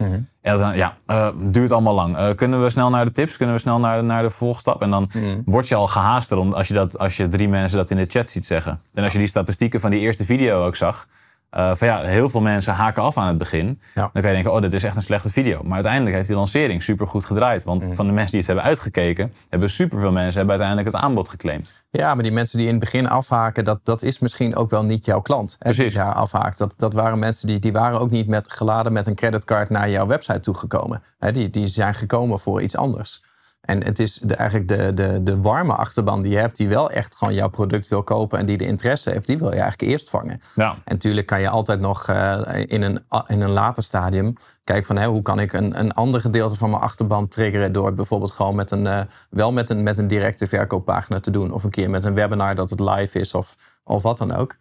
En 0.42 0.58
dan, 0.58 0.76
ja, 0.78 0.98
eh, 1.06 1.28
duurt 1.36 1.72
allemaal 1.72 1.94
lang. 1.94 2.18
Eh, 2.18 2.30
kunnen 2.36 2.64
we 2.64 2.70
snel 2.70 2.90
naar 2.90 3.06
de 3.06 3.12
tips? 3.12 3.38
Kunnen 3.38 3.56
we 3.56 3.62
snel 3.62 3.80
naar, 3.80 4.04
naar 4.04 4.24
de 4.24 4.30
volgstap? 4.30 4.82
En 4.82 4.90
dan 4.90 5.10
word 5.46 5.68
je 5.68 5.76
al 5.76 5.88
gehaaster 5.88 6.38
om- 6.38 6.54
als 6.54 6.68
je, 6.68 6.74
dat, 6.74 7.00
als 7.00 7.18
je 7.18 7.28
drie 7.28 7.48
mensen 7.50 7.78
dat 7.78 7.90
in 7.90 7.98
de 7.98 8.06
chat 8.08 8.30
ziet 8.30 8.46
zeggen. 8.46 8.80
En 8.94 9.04
als 9.04 9.12
je 9.14 9.18
die 9.20 9.28
statistieken 9.28 9.80
van 9.80 9.90
die 9.92 10.00
eerste 10.00 10.26
video 10.26 10.66
ook 10.66 10.76
zag. 10.76 11.08
Eh, 11.52 11.76
van 11.76 11.88
ja, 11.88 12.02
heel 12.02 12.30
veel 12.30 12.42
mensen 12.42 12.74
haken 12.74 13.04
af 13.04 13.18
aan 13.18 13.28
het 13.28 13.38
begin. 13.38 13.80
Ja. 13.96 14.02
Dan 14.02 14.22
kan 14.22 14.28
je 14.28 14.34
denken, 14.34 14.54
oh, 14.54 14.62
dit 14.62 14.74
is 14.74 14.84
echt 14.84 14.96
een 14.96 15.02
slechte 15.02 15.30
video. 15.30 15.64
Maar 15.64 15.74
uiteindelijk 15.74 16.16
heeft 16.16 16.28
die 16.28 16.36
lancering 16.36 16.84
super 16.84 17.08
goed 17.08 17.26
gedraaid. 17.26 17.64
Want 17.64 17.90
van 17.96 18.08
de 18.08 18.12
mensen 18.12 18.32
die 18.32 18.40
het 18.40 18.48
hebben 18.48 18.66
uitgekeken, 18.66 19.34
hebben 19.50 19.70
superveel 19.70 20.12
mensen 20.12 20.38
hebben 20.38 20.60
uiteindelijk 20.60 20.96
het 20.96 21.06
aanbod 21.06 21.30
geclaimd. 21.30 21.84
Ja, 21.90 22.14
maar 22.14 22.24
die 22.24 22.32
mensen 22.32 22.58
die 22.58 22.68
in 22.68 22.74
het 22.74 22.84
begin 22.84 23.10
afhaken, 23.10 23.64
dat, 23.64 23.80
dat 23.84 24.02
is 24.02 24.20
misschien 24.20 24.56
ook 24.56 24.70
wel 24.70 24.84
niet 24.84 25.06
jouw 25.06 25.22
klant. 25.22 25.52
Hè, 25.52 25.58
Precies. 25.72 25.94
Die 25.94 26.04
daar 26.04 26.14
afhaakt. 26.14 26.58
Dat, 26.58 26.74
dat 26.78 26.94
waren 26.94 27.20
mensen 27.20 27.48
die, 27.48 27.60
die 27.60 27.72
waren 27.72 28.00
ook 28.00 28.12
niet 28.12 28.28
met, 28.28 28.52
geladen 28.52 28.94
met 28.94 29.08
een 29.08 29.16
creditcard 29.16 29.70
naar 29.70 29.90
jouw 29.90 30.08
website 30.08 30.40
toegekomen. 30.40 31.04
Hè, 31.20 31.32
die, 31.32 31.50
die 31.50 31.68
zijn 31.68 31.94
gekomen 31.94 32.40
voor 32.40 32.62
iets 32.62 32.78
anders. 32.78 33.22
En 33.62 33.84
het 33.84 34.00
is 34.00 34.14
de, 34.14 34.36
eigenlijk 34.36 34.68
de, 34.68 34.94
de, 34.94 35.24
de 35.24 35.42
warme 35.42 35.74
achterban 35.74 36.22
die 36.22 36.32
je 36.32 36.38
hebt, 36.38 36.58
die 36.58 36.70
wel 36.70 36.92
echt 36.92 37.16
gewoon 37.16 37.34
jouw 37.34 37.50
product 37.50 37.88
wil 37.88 38.04
kopen 38.04 38.40
en 38.40 38.46
die 38.46 38.58
de 38.58 38.66
interesse 38.66 39.10
heeft, 39.10 39.28
die 39.28 39.38
wil 39.38 39.54
je 39.54 39.60
eigenlijk 39.60 39.92
eerst 39.92 40.10
vangen. 40.10 40.42
Ja. 40.56 40.70
En 40.70 40.94
natuurlijk 40.94 41.28
kan 41.28 41.42
je 41.42 41.50
altijd 41.50 41.80
nog 41.80 42.08
eh, 42.08 42.42
in, 42.66 42.82
een, 42.82 43.06
in 43.28 43.42
een 43.42 43.50
later 43.50 43.84
stadium 43.84 44.34
kijken 44.64 44.86
van 44.86 44.98
hè, 44.98 45.08
hoe 45.08 45.22
kan 45.22 45.40
ik 45.40 45.54
een, 45.54 45.80
een 45.80 45.94
ander 45.94 46.22
gedeelte 46.22 46.56
van 46.56 46.70
mijn 46.70 46.82
achterban 46.82 47.28
triggeren 47.28 47.72
door 47.72 47.94
bijvoorbeeld 47.94 48.32
gewoon 48.32 48.56
met 48.56 48.72
een, 48.72 48.88
eh, 48.88 49.02
wel 49.30 49.54
met 49.54 49.70
een, 49.70 49.84
met 49.84 49.98
een 49.98 50.08
directe 50.08 50.48
verkooppagina 50.48 51.20
te 51.20 51.32
doen. 51.32 51.52
Of 51.52 51.64
een 51.64 51.70
keer 51.70 51.90
met 51.90 52.06
een 52.06 52.14
webinar 52.14 52.56
dat 52.56 52.70
het 52.70 52.80
live 52.80 53.20
is 53.20 53.34
of, 53.34 53.56
of 53.84 54.04
wat 54.04 54.18
dan 54.18 54.32
ook. 54.32 54.56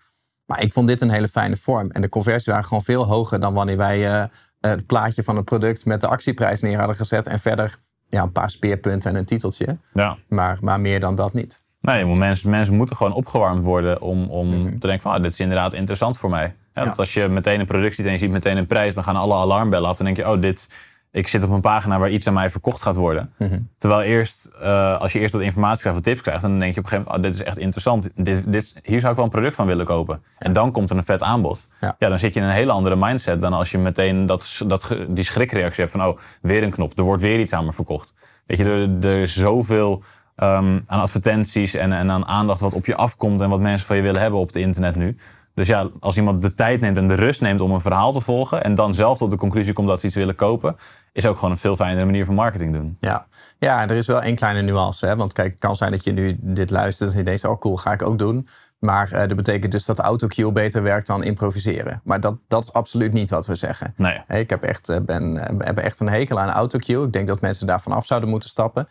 Maar 0.44 0.62
ik 0.62 0.72
vond 0.72 0.86
dit 0.86 1.00
een 1.00 1.10
hele 1.10 1.28
fijne 1.28 1.56
vorm. 1.56 1.90
En 1.90 2.00
de 2.00 2.08
conversies 2.08 2.46
waren 2.46 2.64
gewoon 2.64 2.82
veel 2.82 3.06
hoger 3.06 3.40
dan 3.40 3.54
wanneer 3.54 3.76
wij 3.76 4.14
eh, 4.14 4.24
het 4.60 4.86
plaatje 4.86 5.22
van 5.22 5.36
het 5.36 5.44
product 5.44 5.84
met 5.84 6.00
de 6.00 6.06
actieprijs 6.06 6.60
neer 6.60 6.78
hadden 6.78 6.96
gezet. 6.96 7.26
En 7.26 7.38
verder 7.38 7.78
ja, 8.10 8.22
een 8.22 8.32
paar 8.32 8.50
speerpunten 8.50 9.10
en 9.10 9.16
een 9.16 9.24
titeltje. 9.24 9.76
Ja. 9.94 10.16
Maar, 10.28 10.58
maar 10.60 10.80
meer 10.80 11.00
dan 11.00 11.14
dat 11.14 11.32
niet. 11.32 11.62
Nee, 11.80 12.06
mensen, 12.06 12.50
mensen 12.50 12.74
moeten 12.74 12.96
gewoon 12.96 13.12
opgewarmd 13.12 13.64
worden 13.64 14.00
om, 14.00 14.24
om 14.30 14.48
Mhm. 14.48 14.78
te 14.78 14.86
denken 14.86 15.00
van, 15.02 15.12
ah, 15.12 15.22
dit 15.22 15.32
is 15.32 15.40
inderdaad 15.40 15.72
interessant 15.72 16.16
voor 16.18 16.30
mij. 16.30 16.54
Ja, 16.72 16.84
Want 16.84 16.98
als 16.98 17.14
je 17.14 17.28
meteen 17.28 17.60
een 17.60 17.66
product 17.66 17.94
ziet 17.94 18.06
en 18.06 18.12
je 18.12 18.18
ziet 18.18 18.30
meteen 18.30 18.56
een 18.56 18.66
prijs, 18.66 18.94
dan 18.94 19.04
gaan 19.04 19.16
alle 19.16 19.34
alarmbellen 19.34 19.88
af. 19.88 19.96
Dan 19.96 20.06
denk 20.06 20.16
je, 20.18 20.30
oh, 20.30 20.40
dit, 20.40 20.72
ik 21.12 21.28
zit 21.28 21.42
op 21.42 21.50
een 21.50 21.60
pagina 21.60 21.98
waar 21.98 22.10
iets 22.10 22.26
aan 22.26 22.34
mij 22.34 22.50
verkocht 22.50 22.82
gaat 22.82 22.94
worden. 22.94 23.32
Mhm. 23.36 23.58
Terwijl 23.78 24.02
eerst, 24.02 24.50
eh, 24.60 25.00
als 25.00 25.12
je 25.12 25.18
eerst 25.18 25.32
wat 25.32 25.42
informatie 25.42 25.80
krijgt, 25.80 25.98
wat 25.98 26.08
tips 26.08 26.20
krijgt, 26.20 26.42
dan 26.42 26.58
denk 26.58 26.74
je 26.74 26.78
op 26.80 26.84
een 26.84 26.90
gegeven 26.90 27.12
moment, 27.12 27.26
oh, 27.26 27.30
dit 27.30 27.40
is 27.40 27.46
echt 27.46 27.58
interessant. 27.58 28.10
Dit, 28.14 28.52
dit, 28.52 28.80
hier 28.82 29.00
zou 29.00 29.10
ik 29.10 29.16
wel 29.16 29.24
een 29.24 29.30
product 29.30 29.54
van 29.54 29.66
willen 29.66 29.86
kopen. 29.86 30.22
En 30.38 30.52
dan 30.52 30.72
komt 30.72 30.90
er 30.90 30.96
een 30.96 31.04
vet 31.04 31.22
aanbod. 31.22 31.66
Ja. 31.80 31.96
Ja. 31.98 32.08
dan 32.08 32.18
zit 32.18 32.34
je 32.34 32.40
in 32.40 32.46
een 32.46 32.52
hele 32.52 32.72
andere 32.72 32.96
mindset 32.96 33.40
dan 33.40 33.52
als 33.52 33.70
je 33.70 33.78
meteen 33.78 34.26
dat, 34.26 34.62
dat, 34.66 34.96
die 35.08 35.24
schrikreactie 35.24 35.84
hebt 35.84 35.96
van, 35.96 36.06
oh, 36.06 36.18
weer 36.42 36.62
een 36.62 36.70
knop, 36.70 36.98
er 36.98 37.04
wordt 37.04 37.22
weer 37.22 37.40
iets 37.40 37.52
aan 37.52 37.64
me 37.64 37.72
verkocht. 37.72 38.14
Weet 38.46 38.58
je, 38.58 38.64
er, 38.64 39.10
er 39.10 39.22
is 39.22 39.36
zoveel 39.36 40.02
ehm, 40.36 40.78
aan 40.86 41.00
advertenties 41.00 41.74
en, 41.74 41.92
en 41.92 42.10
aan 42.10 42.26
aandacht 42.26 42.60
wat 42.60 42.74
op 42.74 42.86
je 42.86 42.96
afkomt 42.96 43.40
en 43.40 43.48
wat 43.48 43.60
mensen 43.60 43.86
van 43.86 43.96
je 43.96 44.02
willen 44.02 44.20
hebben 44.20 44.40
op 44.40 44.46
het 44.46 44.56
internet 44.56 44.96
nu. 44.96 45.16
Dus 45.54 45.68
ja, 45.68 45.88
als 46.00 46.16
iemand 46.16 46.42
de 46.42 46.54
tijd 46.54 46.80
neemt 46.80 46.96
en 46.96 47.08
de 47.08 47.14
rust 47.14 47.40
neemt 47.40 47.60
om 47.60 47.70
een 47.70 47.80
verhaal 47.80 48.12
te 48.12 48.20
volgen 48.20 48.64
en 48.64 48.74
dan 48.74 48.94
zelf 48.94 49.18
tot 49.18 49.30
de 49.30 49.36
conclusie 49.36 49.72
komt 49.72 49.88
dat 49.88 50.00
ze 50.00 50.06
iets 50.06 50.14
willen 50.14 50.34
kopen, 50.34 50.76
is 51.12 51.26
ook 51.26 51.34
gewoon 51.34 51.50
een 51.50 51.58
veel 51.58 51.76
fijnere 51.76 52.04
manier 52.04 52.24
van 52.24 52.34
marketing 52.34 52.72
doen. 52.72 52.96
Ja. 53.00 53.26
ja, 53.58 53.82
er 53.82 53.96
is 53.96 54.06
wel 54.06 54.22
één 54.22 54.36
kleine 54.36 54.62
nuance. 54.62 55.06
Hè? 55.06 55.16
Want 55.16 55.32
kijk, 55.32 55.50
het 55.50 55.60
kan 55.60 55.76
zijn 55.76 55.90
dat 55.90 56.04
je 56.04 56.12
nu 56.12 56.36
dit 56.40 56.70
luistert 56.70 57.12
en 57.12 57.18
je 57.18 57.24
denkt, 57.24 57.44
oh 57.44 57.58
cool, 57.58 57.76
ga 57.76 57.92
ik 57.92 58.02
ook 58.02 58.18
doen. 58.18 58.48
Maar 58.78 59.10
dat 59.10 59.36
betekent 59.36 59.72
dus 59.72 59.84
dat 59.84 59.98
autocue 59.98 60.52
beter 60.52 60.82
werkt 60.82 61.06
dan 61.06 61.22
improviseren. 61.22 62.00
Maar 62.04 62.20
dat, 62.20 62.36
dat 62.48 62.62
is 62.62 62.72
absoluut 62.72 63.12
niet 63.12 63.30
wat 63.30 63.46
we 63.46 63.54
zeggen. 63.54 63.94
Nee. 63.96 64.22
Ik 64.28 64.50
heb 64.50 64.62
echt, 64.62 65.04
ben, 65.04 65.36
heb 65.58 65.78
echt 65.78 66.00
een 66.00 66.08
hekel 66.08 66.40
aan 66.40 66.50
autocue. 66.50 67.04
Ik 67.04 67.12
denk 67.12 67.28
dat 67.28 67.40
mensen 67.40 67.66
daarvan 67.66 67.92
af 67.92 68.06
zouden 68.06 68.28
moeten 68.28 68.48
stappen. 68.48 68.88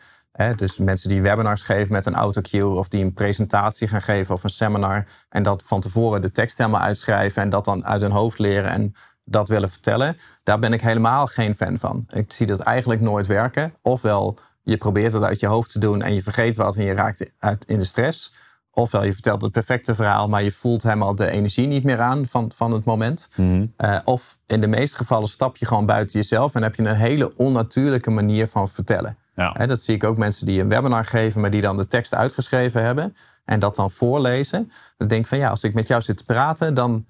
dus 0.55 0.77
mensen 0.77 1.09
die 1.09 1.21
webinars 1.21 1.61
geven 1.61 1.93
met 1.93 2.05
een 2.05 2.15
autocue 2.15 2.65
of 2.65 2.87
die 2.87 3.03
een 3.03 3.13
presentatie 3.13 3.87
gaan 3.87 4.01
geven 4.01 4.35
of 4.35 4.43
een 4.43 4.49
seminar 4.49 5.05
en 5.29 5.43
dat 5.43 5.63
van 5.63 5.81
tevoren 5.81 6.21
de 6.21 6.31
tekst 6.31 6.57
helemaal 6.57 6.81
uitschrijven 6.81 7.41
en 7.41 7.49
dat 7.49 7.65
dan 7.65 7.85
uit 7.85 8.01
hun 8.01 8.11
hoofd 8.11 8.39
leren 8.39 8.71
en 8.71 8.93
dat 9.29 9.47
willen 9.47 9.69
vertellen, 9.69 10.17
daar 10.43 10.59
ben 10.59 10.73
ik 10.73 10.81
helemaal 10.81 11.27
geen 11.27 11.55
fan 11.55 11.77
van. 11.77 12.05
Ik 12.09 12.31
zie 12.31 12.45
dat 12.45 12.59
eigenlijk 12.59 13.01
nooit 13.01 13.27
werken. 13.27 13.73
Ofwel 13.81 14.37
je 14.63 14.77
probeert 14.77 15.13
het 15.13 15.23
uit 15.23 15.39
je 15.39 15.47
hoofd 15.47 15.71
te 15.71 15.79
doen 15.79 16.01
en 16.01 16.13
je 16.13 16.23
vergeet 16.23 16.55
wat 16.55 16.75
en 16.75 16.83
je 16.83 16.93
raakt 16.93 17.31
uit 17.39 17.65
in 17.65 17.79
de 17.79 17.85
stress. 17.85 18.33
Ofwel 18.71 19.03
je 19.03 19.13
vertelt 19.13 19.41
het 19.41 19.51
perfecte 19.51 19.95
verhaal, 19.95 20.29
maar 20.29 20.43
je 20.43 20.51
voelt 20.51 20.83
helemaal 20.83 21.15
de 21.15 21.29
energie 21.29 21.67
niet 21.67 21.83
meer 21.83 21.99
aan 21.99 22.27
van, 22.27 22.51
van 22.55 22.71
het 22.71 22.83
moment. 22.83 23.29
Mhm. 23.35 23.65
Eh, 23.77 23.97
of 24.03 24.37
in 24.47 24.61
de 24.61 24.67
meeste 24.67 24.95
gevallen 24.95 25.27
stap 25.27 25.57
je 25.57 25.65
gewoon 25.65 25.85
buiten 25.85 26.19
jezelf 26.19 26.55
en 26.55 26.63
heb 26.63 26.75
je 26.75 26.83
een 26.83 26.95
hele 26.95 27.37
onnatuurlijke 27.37 28.09
manier 28.09 28.47
van 28.47 28.69
vertellen. 28.69 29.17
Ja. 29.35 29.65
dat 29.65 29.81
zie 29.81 29.95
ik 29.95 30.03
ook 30.03 30.17
mensen 30.17 30.45
die 30.45 30.61
een 30.61 30.69
webinar 30.69 31.05
geven, 31.05 31.41
maar 31.41 31.49
die 31.49 31.61
dan 31.61 31.77
de 31.77 31.87
tekst 31.87 32.13
uitgeschreven 32.13 32.83
hebben 32.83 33.15
en 33.45 33.59
dat 33.59 33.75
dan 33.75 33.91
voorlezen. 33.91 34.71
Dan 34.97 35.07
denk 35.07 35.21
ik 35.21 35.27
van 35.27 35.37
ja, 35.37 35.49
als 35.49 35.63
ik 35.63 35.73
met 35.73 35.87
jou 35.87 36.01
zit 36.01 36.17
te 36.17 36.23
praten, 36.23 36.73
dan, 36.73 37.05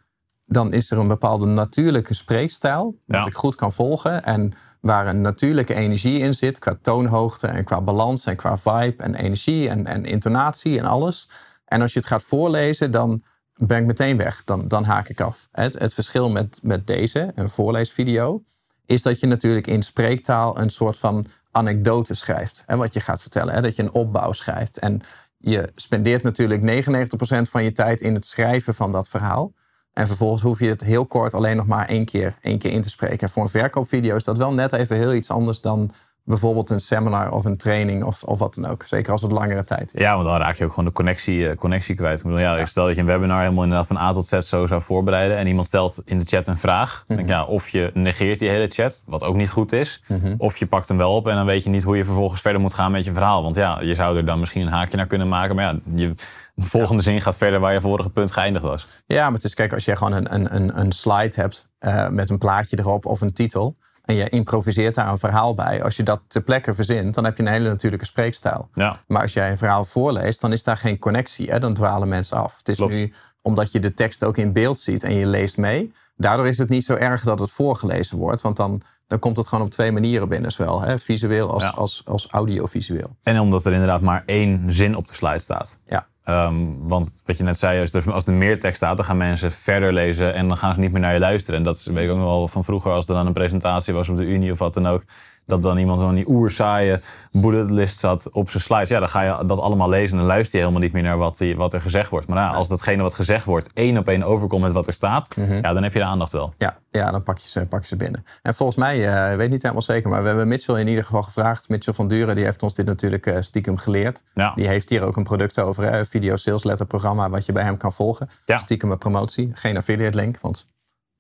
dan 0.50 0.74
is 0.74 0.92
er 0.92 0.98
een 0.98 1.08
bepaalde 1.08 1.46
natuurlijke 1.46 2.14
spreekstijl. 2.14 3.00
Dat 3.06 3.28
ik 3.28 3.36
goed 3.36 3.56
kan 3.56 3.74
volgen. 3.74 4.24
En 4.24 4.54
waar 4.80 5.08
een 5.08 5.22
natuurlijke 5.22 5.74
energie 5.74 6.20
in 6.20 6.34
zit, 6.34 6.60
qua 6.60 6.78
toonhoogte 6.82 7.48
en 7.48 7.64
qua 7.64 7.82
balans 7.82 8.26
en 8.26 8.36
qua 8.36 8.58
vibe 8.58 9.04
en 9.04 9.16
energie 9.16 9.70
en, 9.70 9.86
en 9.86 10.06
intonatie 10.06 10.80
en 10.80 10.86
alles. 10.86 11.30
En 11.66 11.82
als 11.82 11.94
je 11.94 12.00
het 12.00 12.08
gaat 12.08 12.24
voorlezen, 12.24 12.92
dan 12.92 13.24
ben 13.56 13.78
ik 13.78 13.86
meteen 13.86 14.18
weg. 14.18 14.44
Dan, 14.44 14.68
dan 14.68 14.84
haak 14.84 15.10
ik 15.10 15.22
af. 15.22 15.48
Het, 15.52 15.80
het 15.80 15.94
verschil 15.94 16.30
met, 16.30 16.60
met 16.64 16.88
deze, 16.88 17.32
een 17.36 17.50
voorleesvideo, 17.50 18.44
is 18.86 19.02
dat 19.02 19.20
je 19.20 19.28
natuurlijk 19.28 19.68
in 19.68 19.84
spreektaal 19.84 20.60
een 20.60 20.70
soort 20.70 20.98
van 20.98 21.28
anekdote 21.52 22.14
schrijft. 22.14 22.64
Hè, 22.66 22.76
wat 22.76 22.94
je 22.94 23.00
gaat 23.00 23.22
vertellen. 23.22 23.54
Hè, 23.54 23.62
dat 23.62 23.76
je 23.76 23.84
een 23.84 23.92
opbouw 23.92 24.32
schrijft. 24.32 24.80
En 24.80 25.02
je 25.38 25.70
spendeert 25.76 26.24
natuurlijk 26.24 26.62
99% 26.62 27.50
van 27.50 27.64
je 27.64 27.72
tijd 27.72 28.02
in 28.02 28.14
het 28.14 28.26
schrijven 28.26 28.74
van 28.76 28.92
dat 28.92 29.08
verhaal. 29.08 29.54
En 29.94 30.08
vervolgens 30.08 30.42
hoef 30.42 30.60
je 30.60 30.70
het 30.70 30.82
heel 30.82 31.06
kort 31.06 31.34
alleen 31.34 31.56
nog 31.56 31.66
maar 31.66 31.88
één 31.88 32.06
keer, 32.06 32.36
één 32.42 32.58
keer 32.58 32.72
in 32.72 32.82
te 32.82 32.90
spreken. 32.90 33.20
En 33.20 33.30
voor 33.30 33.44
een 33.44 33.50
verkoopvideo 33.50 34.16
is 34.16 34.24
dat 34.24 34.38
wel 34.38 34.54
net 34.54 34.74
even 34.74 34.98
heel 34.98 35.14
iets 35.14 35.32
anders 35.32 35.62
dan 35.62 35.92
bijvoorbeeld 36.30 36.70
een 36.70 36.80
seminar 36.80 37.32
of 37.32 37.46
een 37.46 37.58
training 37.58 38.04
of, 38.04 38.24
of 38.24 38.40
wat 38.40 38.54
dan 38.54 38.66
ook. 38.66 38.84
Zeker 38.84 39.12
als 39.12 39.22
het 39.22 39.32
langere 39.32 39.64
tijd 39.64 39.94
is. 39.94 40.02
Ja, 40.02 40.14
want 40.14 40.28
dan 40.28 40.38
raak 40.38 40.56
je 40.56 40.64
ook 40.64 40.70
gewoon 40.70 40.86
de 40.86 40.92
connectie, 40.92 41.38
uh, 41.38 41.56
connectie 41.56 41.96
kwijt. 41.96 42.18
Ik 42.18 42.24
bedoel, 42.24 42.40
ja, 42.40 42.58
ja. 42.58 42.66
Stel 42.66 42.86
dat 42.86 42.96
je 42.96 43.02
een 43.02 43.08
webinar 43.08 43.42
helemaal 43.42 43.64
inderdaad 43.64 43.88
van 43.88 43.98
A 43.98 44.12
tot 44.12 44.28
Z 44.28 44.38
zo 44.38 44.66
zou 44.66 44.82
voorbereiden 44.82 45.38
en 45.38 45.48
iemand 45.48 45.68
stelt 45.68 46.02
in 46.06 46.20
de 46.20 46.26
chat 46.26 46.48
een 46.48 46.58
vraag. 46.58 47.04
Mm 47.08 47.16
denk, 47.16 47.30
ja, 47.30 47.44
of 47.44 47.70
je 47.70 47.92
negeert 47.94 48.40
die 48.40 48.50
hele 48.50 48.68
chat, 48.68 49.04
wat 49.06 49.24
ook 49.24 49.36
niet 49.36 49.50
goed 49.50 49.72
is. 49.72 50.04
Mhm. 50.08 50.34
Of 50.38 50.58
je 50.58 50.66
pakt 50.66 50.88
hem 50.88 50.98
wel 50.98 51.16
op 51.16 51.28
en 51.28 51.36
dan 51.36 51.46
weet 51.46 51.64
je 51.64 51.70
niet 51.70 51.84
hoe 51.84 51.98
je 51.98 52.06
vervolgens 52.06 52.42
verder 52.42 52.62
moet 52.62 52.74
gaan 52.74 52.92
met 52.92 53.06
je 53.06 53.14
verhaal. 53.14 53.44
Want 53.44 53.56
ja, 53.56 53.82
je 53.82 53.96
zou 53.96 54.18
er 54.18 54.26
dan 54.26 54.40
misschien 54.40 54.62
een 54.62 54.74
haakje 54.74 54.98
naar 54.98 55.08
kunnen 55.08 55.28
maken. 55.28 55.56
Maar 55.56 55.66
ja, 55.66 55.80
je, 55.96 56.14
de 56.60 56.70
volgende 56.70 57.02
zin 57.04 57.22
gaat 57.22 57.38
verder 57.38 57.60
waar 57.60 57.74
je 57.74 57.82
vorige 57.82 58.10
punt 58.10 58.32
geëindigd 58.32 58.64
was. 58.66 58.88
Ja, 59.06 59.24
maar 59.24 59.34
het 59.34 59.44
is, 59.44 59.54
kijk, 59.54 59.74
als 59.74 59.86
je 59.86 59.96
gewoon 59.96 60.14
een, 60.14 60.56
een, 60.56 60.80
een 60.80 60.92
slide 60.92 61.36
hebt 61.36 61.70
uh, 61.80 62.08
met 62.08 62.30
een 62.30 62.38
plaatje 62.38 62.80
erop 62.80 63.06
of 63.06 63.22
een 63.22 63.34
titel 63.34 63.76
en 64.06 64.16
je 64.16 64.30
improviseert 64.30 64.96
daar 64.96 65.08
een 65.08 65.18
verhaal 65.18 65.54
bij. 65.54 65.84
Als 65.84 65.96
je 65.96 66.04
dat 66.04 66.22
ter 66.28 66.42
plekke 66.42 66.74
verzint, 66.74 67.14
dan 67.14 67.24
heb 67.24 67.38
je 67.38 67.44
een 67.44 67.50
hele 67.50 67.70
natuurlijke 67.70 68.06
spreekstijl. 68.06 68.70
Ja. 68.74 69.00
Maar 69.08 69.22
als 69.22 69.34
jij 69.34 69.50
een 69.52 69.58
verhaal 69.58 69.86
voorleest, 69.86 70.42
dan 70.42 70.52
is 70.52 70.64
daar 70.64 70.78
geen 70.78 71.00
connectie. 71.00 71.50
Hè? 71.52 71.60
Dan 71.60 71.74
dwalen 71.74 72.08
mensen 72.08 72.38
af. 72.38 72.58
Het 72.58 72.70
is 72.70 72.78
Klopt. 72.78 72.94
nu 72.94 73.14
omdat 73.42 73.72
je 73.72 73.80
de 73.80 73.94
tekst 73.94 74.24
ook 74.24 74.38
in 74.38 74.54
beeld 74.54 74.80
ziet 74.80 75.04
en 75.04 75.14
je 75.16 75.26
leest 75.26 75.58
mee. 75.58 75.94
Daardoor 76.16 76.48
is 76.48 76.58
het 76.58 76.70
niet 76.70 76.86
zo 76.86 76.94
erg 76.96 77.24
dat 77.24 77.40
het 77.40 77.52
voorgelezen 77.52 78.18
wordt. 78.18 78.42
Want 78.42 78.58
dan, 78.58 78.82
dan 79.08 79.20
komt 79.20 79.38
het 79.38 79.48
gewoon 79.48 79.66
op 79.66 79.72
twee 79.72 79.92
manieren 79.92 80.30
binnen. 80.30 80.52
Zowel 80.52 80.82
hè? 80.82 81.00
visueel 81.00 81.52
als, 81.52 81.64
Ja. 81.64 81.70
als, 81.70 82.02
als 82.06 82.28
audiovisueel. 82.28 83.16
En 83.24 83.40
omdat 83.40 83.66
er 83.66 83.72
inderdaad 83.74 84.02
maar 84.02 84.24
één 84.26 84.74
zin 84.74 84.96
op 84.96 85.08
de 85.08 85.14
slide 85.14 85.40
staat. 85.40 85.80
Ja. 85.88 86.08
Ehm, 86.30 86.66
want 86.80 87.22
wat 87.26 87.38
je 87.38 87.44
net 87.44 87.58
zei, 87.58 87.82
als 87.82 87.94
er, 87.94 88.12
als 88.12 88.26
er 88.26 88.34
meer 88.34 88.60
tekst 88.60 88.76
staat, 88.76 88.98
dan 88.98 89.06
gaan 89.06 89.18
mensen 89.18 89.52
verder 89.52 89.94
lezen 89.94 90.34
en 90.34 90.48
dan 90.48 90.58
gaan 90.58 90.74
ze 90.74 90.80
niet 90.80 90.92
meer 90.92 91.02
naar 91.02 91.14
je 91.14 91.20
luisteren. 91.20 91.60
En 91.60 91.66
dat 91.66 91.84
weet 91.84 92.06
ik 92.06 92.12
ook 92.12 92.18
nog 92.18 92.26
wel 92.26 92.48
van 92.48 92.64
vroeger, 92.64 92.92
als 92.92 93.08
er 93.08 93.14
dan 93.14 93.28
een 93.28 93.34
presentatie 93.34 93.94
was 93.94 94.10
op 94.10 94.18
de 94.18 94.26
Unie 94.26 94.52
of 94.52 94.60
wat 94.60 94.74
dan 94.74 94.88
ook. 94.88 95.04
Dat 95.50 95.62
dan 95.62 95.78
iemand 95.78 96.02
van 96.02 96.16
die 96.16 96.30
oersaaie 96.30 97.02
bullet 97.32 97.70
list 97.70 98.00
zat 98.00 98.32
op 98.32 98.50
zijn 98.50 98.64
slides. 98.64 98.90
Ja, 98.90 99.00
dan 99.00 99.10
ga 99.10 99.22
je 99.22 99.46
dat 99.46 99.60
allemaal 99.60 99.90
lezen 99.90 100.12
en 100.12 100.18
dan 100.18 100.28
luister 100.28 100.60
je 100.60 100.66
helemaal 100.66 100.84
niet 100.84 100.94
meer 100.94 101.04
naar 101.04 101.18
wat, 101.18 101.38
die- 101.38 101.56
wat 101.56 101.74
er 101.74 101.82
gezegd 101.82 102.10
wordt. 102.10 102.28
Maar 102.28 102.38
ja, 102.38 102.50
als 102.50 102.68
datgene 102.68 103.02
wat 103.02 103.14
gezegd 103.14 103.46
wordt 103.46 103.70
één 103.74 103.98
op 103.98 104.08
één 104.08 104.24
overkomt 104.24 104.62
met 104.62 104.72
wat 104.72 104.88
er 104.88 104.94
staat, 104.94 105.36
ja, 105.62 105.74
dan 105.74 105.84
heb 105.84 105.94
je 105.94 106.00
de 106.00 106.06
aandacht 106.06 106.32
wel. 106.32 106.54
Ja, 106.58 106.78
ja 106.92 107.12
dan 107.12 107.24
pak 107.24 107.38
je, 107.38 107.50
ze, 107.50 107.66
pak 107.66 107.82
je 107.82 107.88
ze 107.88 107.96
binnen. 107.96 108.24
En 108.42 108.56
volgens 108.56 108.78
mij, 108.78 109.14
eh, 109.26 109.32
ik 109.32 109.38
weet 109.38 109.50
niet 109.50 109.62
helemaal 109.62 109.82
zeker, 109.82 110.10
maar 110.10 110.22
we 110.22 110.28
hebben 110.28 110.48
Mitchell 110.48 110.80
in 110.80 110.88
ieder 110.88 111.04
geval 111.04 111.24
gevraagd. 111.24 111.70
Mitchell 111.70 111.94
van 111.94 112.08
Duren, 112.08 112.36
die 112.36 112.44
heeft 112.46 112.64
ons 112.64 112.74
dit 112.76 112.86
natuurlijk 112.86 113.26
eh, 113.26 113.38
stiekem 113.42 113.78
geleerd. 113.78 114.24
Ja. 114.34 114.52
Die 114.56 114.68
heeft 114.68 114.90
hier 114.90 115.04
ook 115.04 115.18
een 115.18 115.24
product 115.24 115.60
over, 115.60 115.84
hè, 115.84 116.00
een 116.00 116.06
video 116.06 116.36
sales 116.36 116.64
letter 116.64 116.86
programma, 116.86 117.30
wat 117.30 117.46
je 117.46 117.52
bij 117.52 117.64
hem 117.64 117.78
kan 117.78 117.94
volgen. 117.94 118.30
Ja. 118.46 118.58
Stiekem 118.58 118.92
een 118.92 118.98
promotie, 118.98 119.52
geen 119.54 119.78
affiliate 119.78 120.18
link, 120.18 120.38
want 120.42 120.70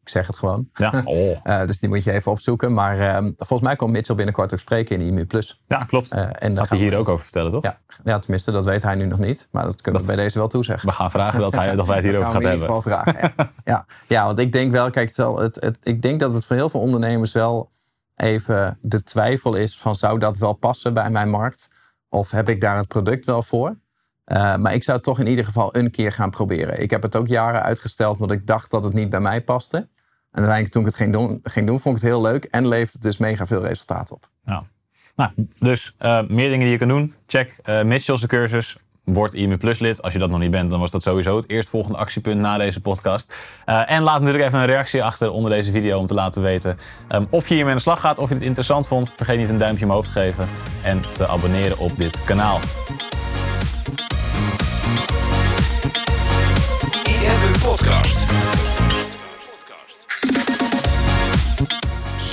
ik 0.10 0.16
zeg 0.16 0.28
het 0.28 0.36
gewoon. 0.38 0.68
Ja, 0.74 1.02
oh. 1.06 1.38
Eh, 1.44 1.66
dus 1.66 1.80
die 1.80 1.90
moet 1.90 2.04
je 2.04 2.12
even 2.12 2.32
opzoeken. 2.32 2.74
Maar 2.74 3.00
eh, 3.00 3.18
volgens 3.38 3.62
mij 3.62 3.76
komt 3.76 3.92
Mitchell 3.92 4.16
binnenkort 4.16 4.54
ook 4.54 4.60
spreken 4.60 4.96
in 5.02 5.08
IMU 5.08 5.26
Plus. 5.26 5.62
ja 5.68 5.84
klopt. 5.84 6.12
Eh, 6.12 6.28
en 6.40 6.58
Gaat 6.58 6.70
hij 6.70 6.78
hier 6.78 6.90
we- 6.92 6.96
ook 6.98 7.08
over 7.10 7.24
vertellen, 7.24 7.52
toch? 7.52 7.64
Ja, 7.64 7.80
ja, 8.04 8.20
tenminste, 8.20 8.52
dat 8.52 8.66
weet 8.66 8.84
hij 8.84 8.96
nu 8.96 9.06
nog 9.06 9.20
niet. 9.20 9.48
Maar 9.52 9.64
dat 9.64 9.82
kunnen 9.82 10.02
we 10.02 10.08
bij 10.08 10.16
deze 10.16 10.38
wel 10.38 10.48
toezeggen. 10.48 10.90
We 10.90 10.96
gaan 10.96 11.12
vragen 11.12 11.40
dat, 11.40 11.54
hij, 11.54 11.76
dat 11.76 11.88
wij 11.88 11.96
het 11.96 12.06
hierover 12.06 12.32
gaan 12.32 12.42
gaan 12.42 12.44
we 12.44 12.48
in 12.48 12.54
ieder 12.54 12.74
hebben. 12.76 12.92
geval 12.92 13.14
vragen. 13.14 13.34
Ja. 13.38 13.52
ja. 13.74 13.86
Ja, 14.08 14.26
want 14.26 14.40
ik 14.40 14.52
denk 14.52 14.72
wel, 14.72 14.90
kijk, 14.90 15.06
het, 15.08 15.16
zal- 15.16 15.40
het, 15.40 15.56
het, 15.62 15.78
ik 15.84 16.02
denk 16.02 16.20
dat 16.20 16.34
het 16.34 16.46
voor 16.46 16.56
heel 16.56 16.70
veel 16.70 16.80
ondernemers 16.82 17.32
wel 17.32 17.70
even 18.16 18.78
de 18.82 19.04
twijfel 19.04 19.56
is 19.56 19.78
van 19.80 19.96
zou 19.96 20.20
dat 20.20 20.38
wel 20.38 20.54
passen 20.54 20.94
bij 20.94 21.10
mijn 21.10 21.30
markt? 21.30 21.72
Of 22.10 22.32
heb 22.32 22.50
ik 22.50 22.62
daar 22.62 22.78
het 22.78 22.88
product 22.88 23.26
wel 23.26 23.44
voor? 23.44 23.76
Eh, 24.24 24.56
maar 24.56 24.74
ik 24.74 24.84
zou 24.84 24.98
het 24.98 25.06
toch 25.06 25.20
in 25.20 25.28
ieder 25.28 25.46
geval 25.46 25.76
een 25.76 25.92
keer 25.92 26.12
gaan 26.12 26.30
proberen. 26.30 26.82
Ik 26.82 26.90
heb 26.90 27.02
het 27.02 27.16
ook 27.16 27.28
jaren 27.28 27.62
uitgesteld, 27.64 28.20
want 28.20 28.32
ik 28.32 28.48
dacht 28.48 28.72
dat 28.72 28.84
het 28.84 28.94
niet 28.94 29.10
bij 29.10 29.20
mij 29.20 29.42
paste. 29.42 29.88
En 30.32 30.46
uiteindelijk 30.46 30.72
toen 30.72 30.82
ik 30.82 30.88
het 30.88 30.98
ging 30.98 31.14
doen, 31.14 31.40
ging 31.44 31.68
doen 31.68 31.80
vond 31.80 31.96
ik 31.96 32.02
het 32.02 32.12
heel 32.12 32.22
leuk 32.22 32.44
en 32.44 32.68
levert 32.68 32.94
het 32.94 33.02
dus 33.02 33.18
mega 33.18 33.46
veel 33.46 33.66
resultaat 33.66 34.12
op. 34.12 34.30
Ja. 34.46 34.64
Nou, 35.16 35.32
dus 35.60 35.96
eh, 35.98 36.22
meer 36.28 36.50
dingen 36.50 36.60
die 36.60 36.70
je 36.70 36.78
kan 36.78 36.88
doen. 36.88 37.14
Check 37.28 37.60
eh 37.64 37.84
Mitchell's 37.84 38.26
cursus. 38.26 38.78
Word 39.14 39.34
IMU 39.34 39.58
Plus 39.58 39.80
lid. 39.80 40.02
Als 40.02 40.14
je 40.14 40.20
dat 40.20 40.30
nog 40.30 40.40
niet 40.40 40.52
bent, 40.52 40.70
dan 40.70 40.80
was 40.80 40.92
dat 40.92 41.04
sowieso 41.04 41.36
het 41.36 41.50
eerstvolgende 41.50 41.98
actiepunt 41.98 42.40
na 42.40 42.58
deze 42.58 42.82
podcast. 42.82 43.36
Eh, 43.66 43.92
en 43.92 44.04
laat 44.04 44.20
natuurlijk 44.20 44.46
even 44.46 44.60
een 44.60 44.66
reactie 44.66 45.04
achter 45.04 45.32
onder 45.32 45.52
deze 45.52 45.72
video 45.72 46.00
om 46.00 46.06
te 46.06 46.14
laten 46.14 46.42
weten 46.42 46.78
ehm, 47.08 47.26
of 47.30 47.48
je 47.48 47.54
hiermee 47.54 47.72
aan 47.72 47.78
de 47.78 47.84
slag 47.84 48.00
gaat, 48.00 48.20
of 48.20 48.30
je 48.30 48.36
het 48.36 48.44
interessant 48.44 48.88
vond. 48.88 49.12
Vergeet 49.16 49.38
niet 49.38 49.50
een 49.50 49.58
duimpje 49.58 49.86
omhoog 49.86 50.06
te 50.06 50.12
geven 50.12 50.50
en 50.84 51.04
te 51.14 51.28
abonneren 51.28 51.78
op 51.78 51.98
dit 51.98 52.24
kanaal. 52.24 52.60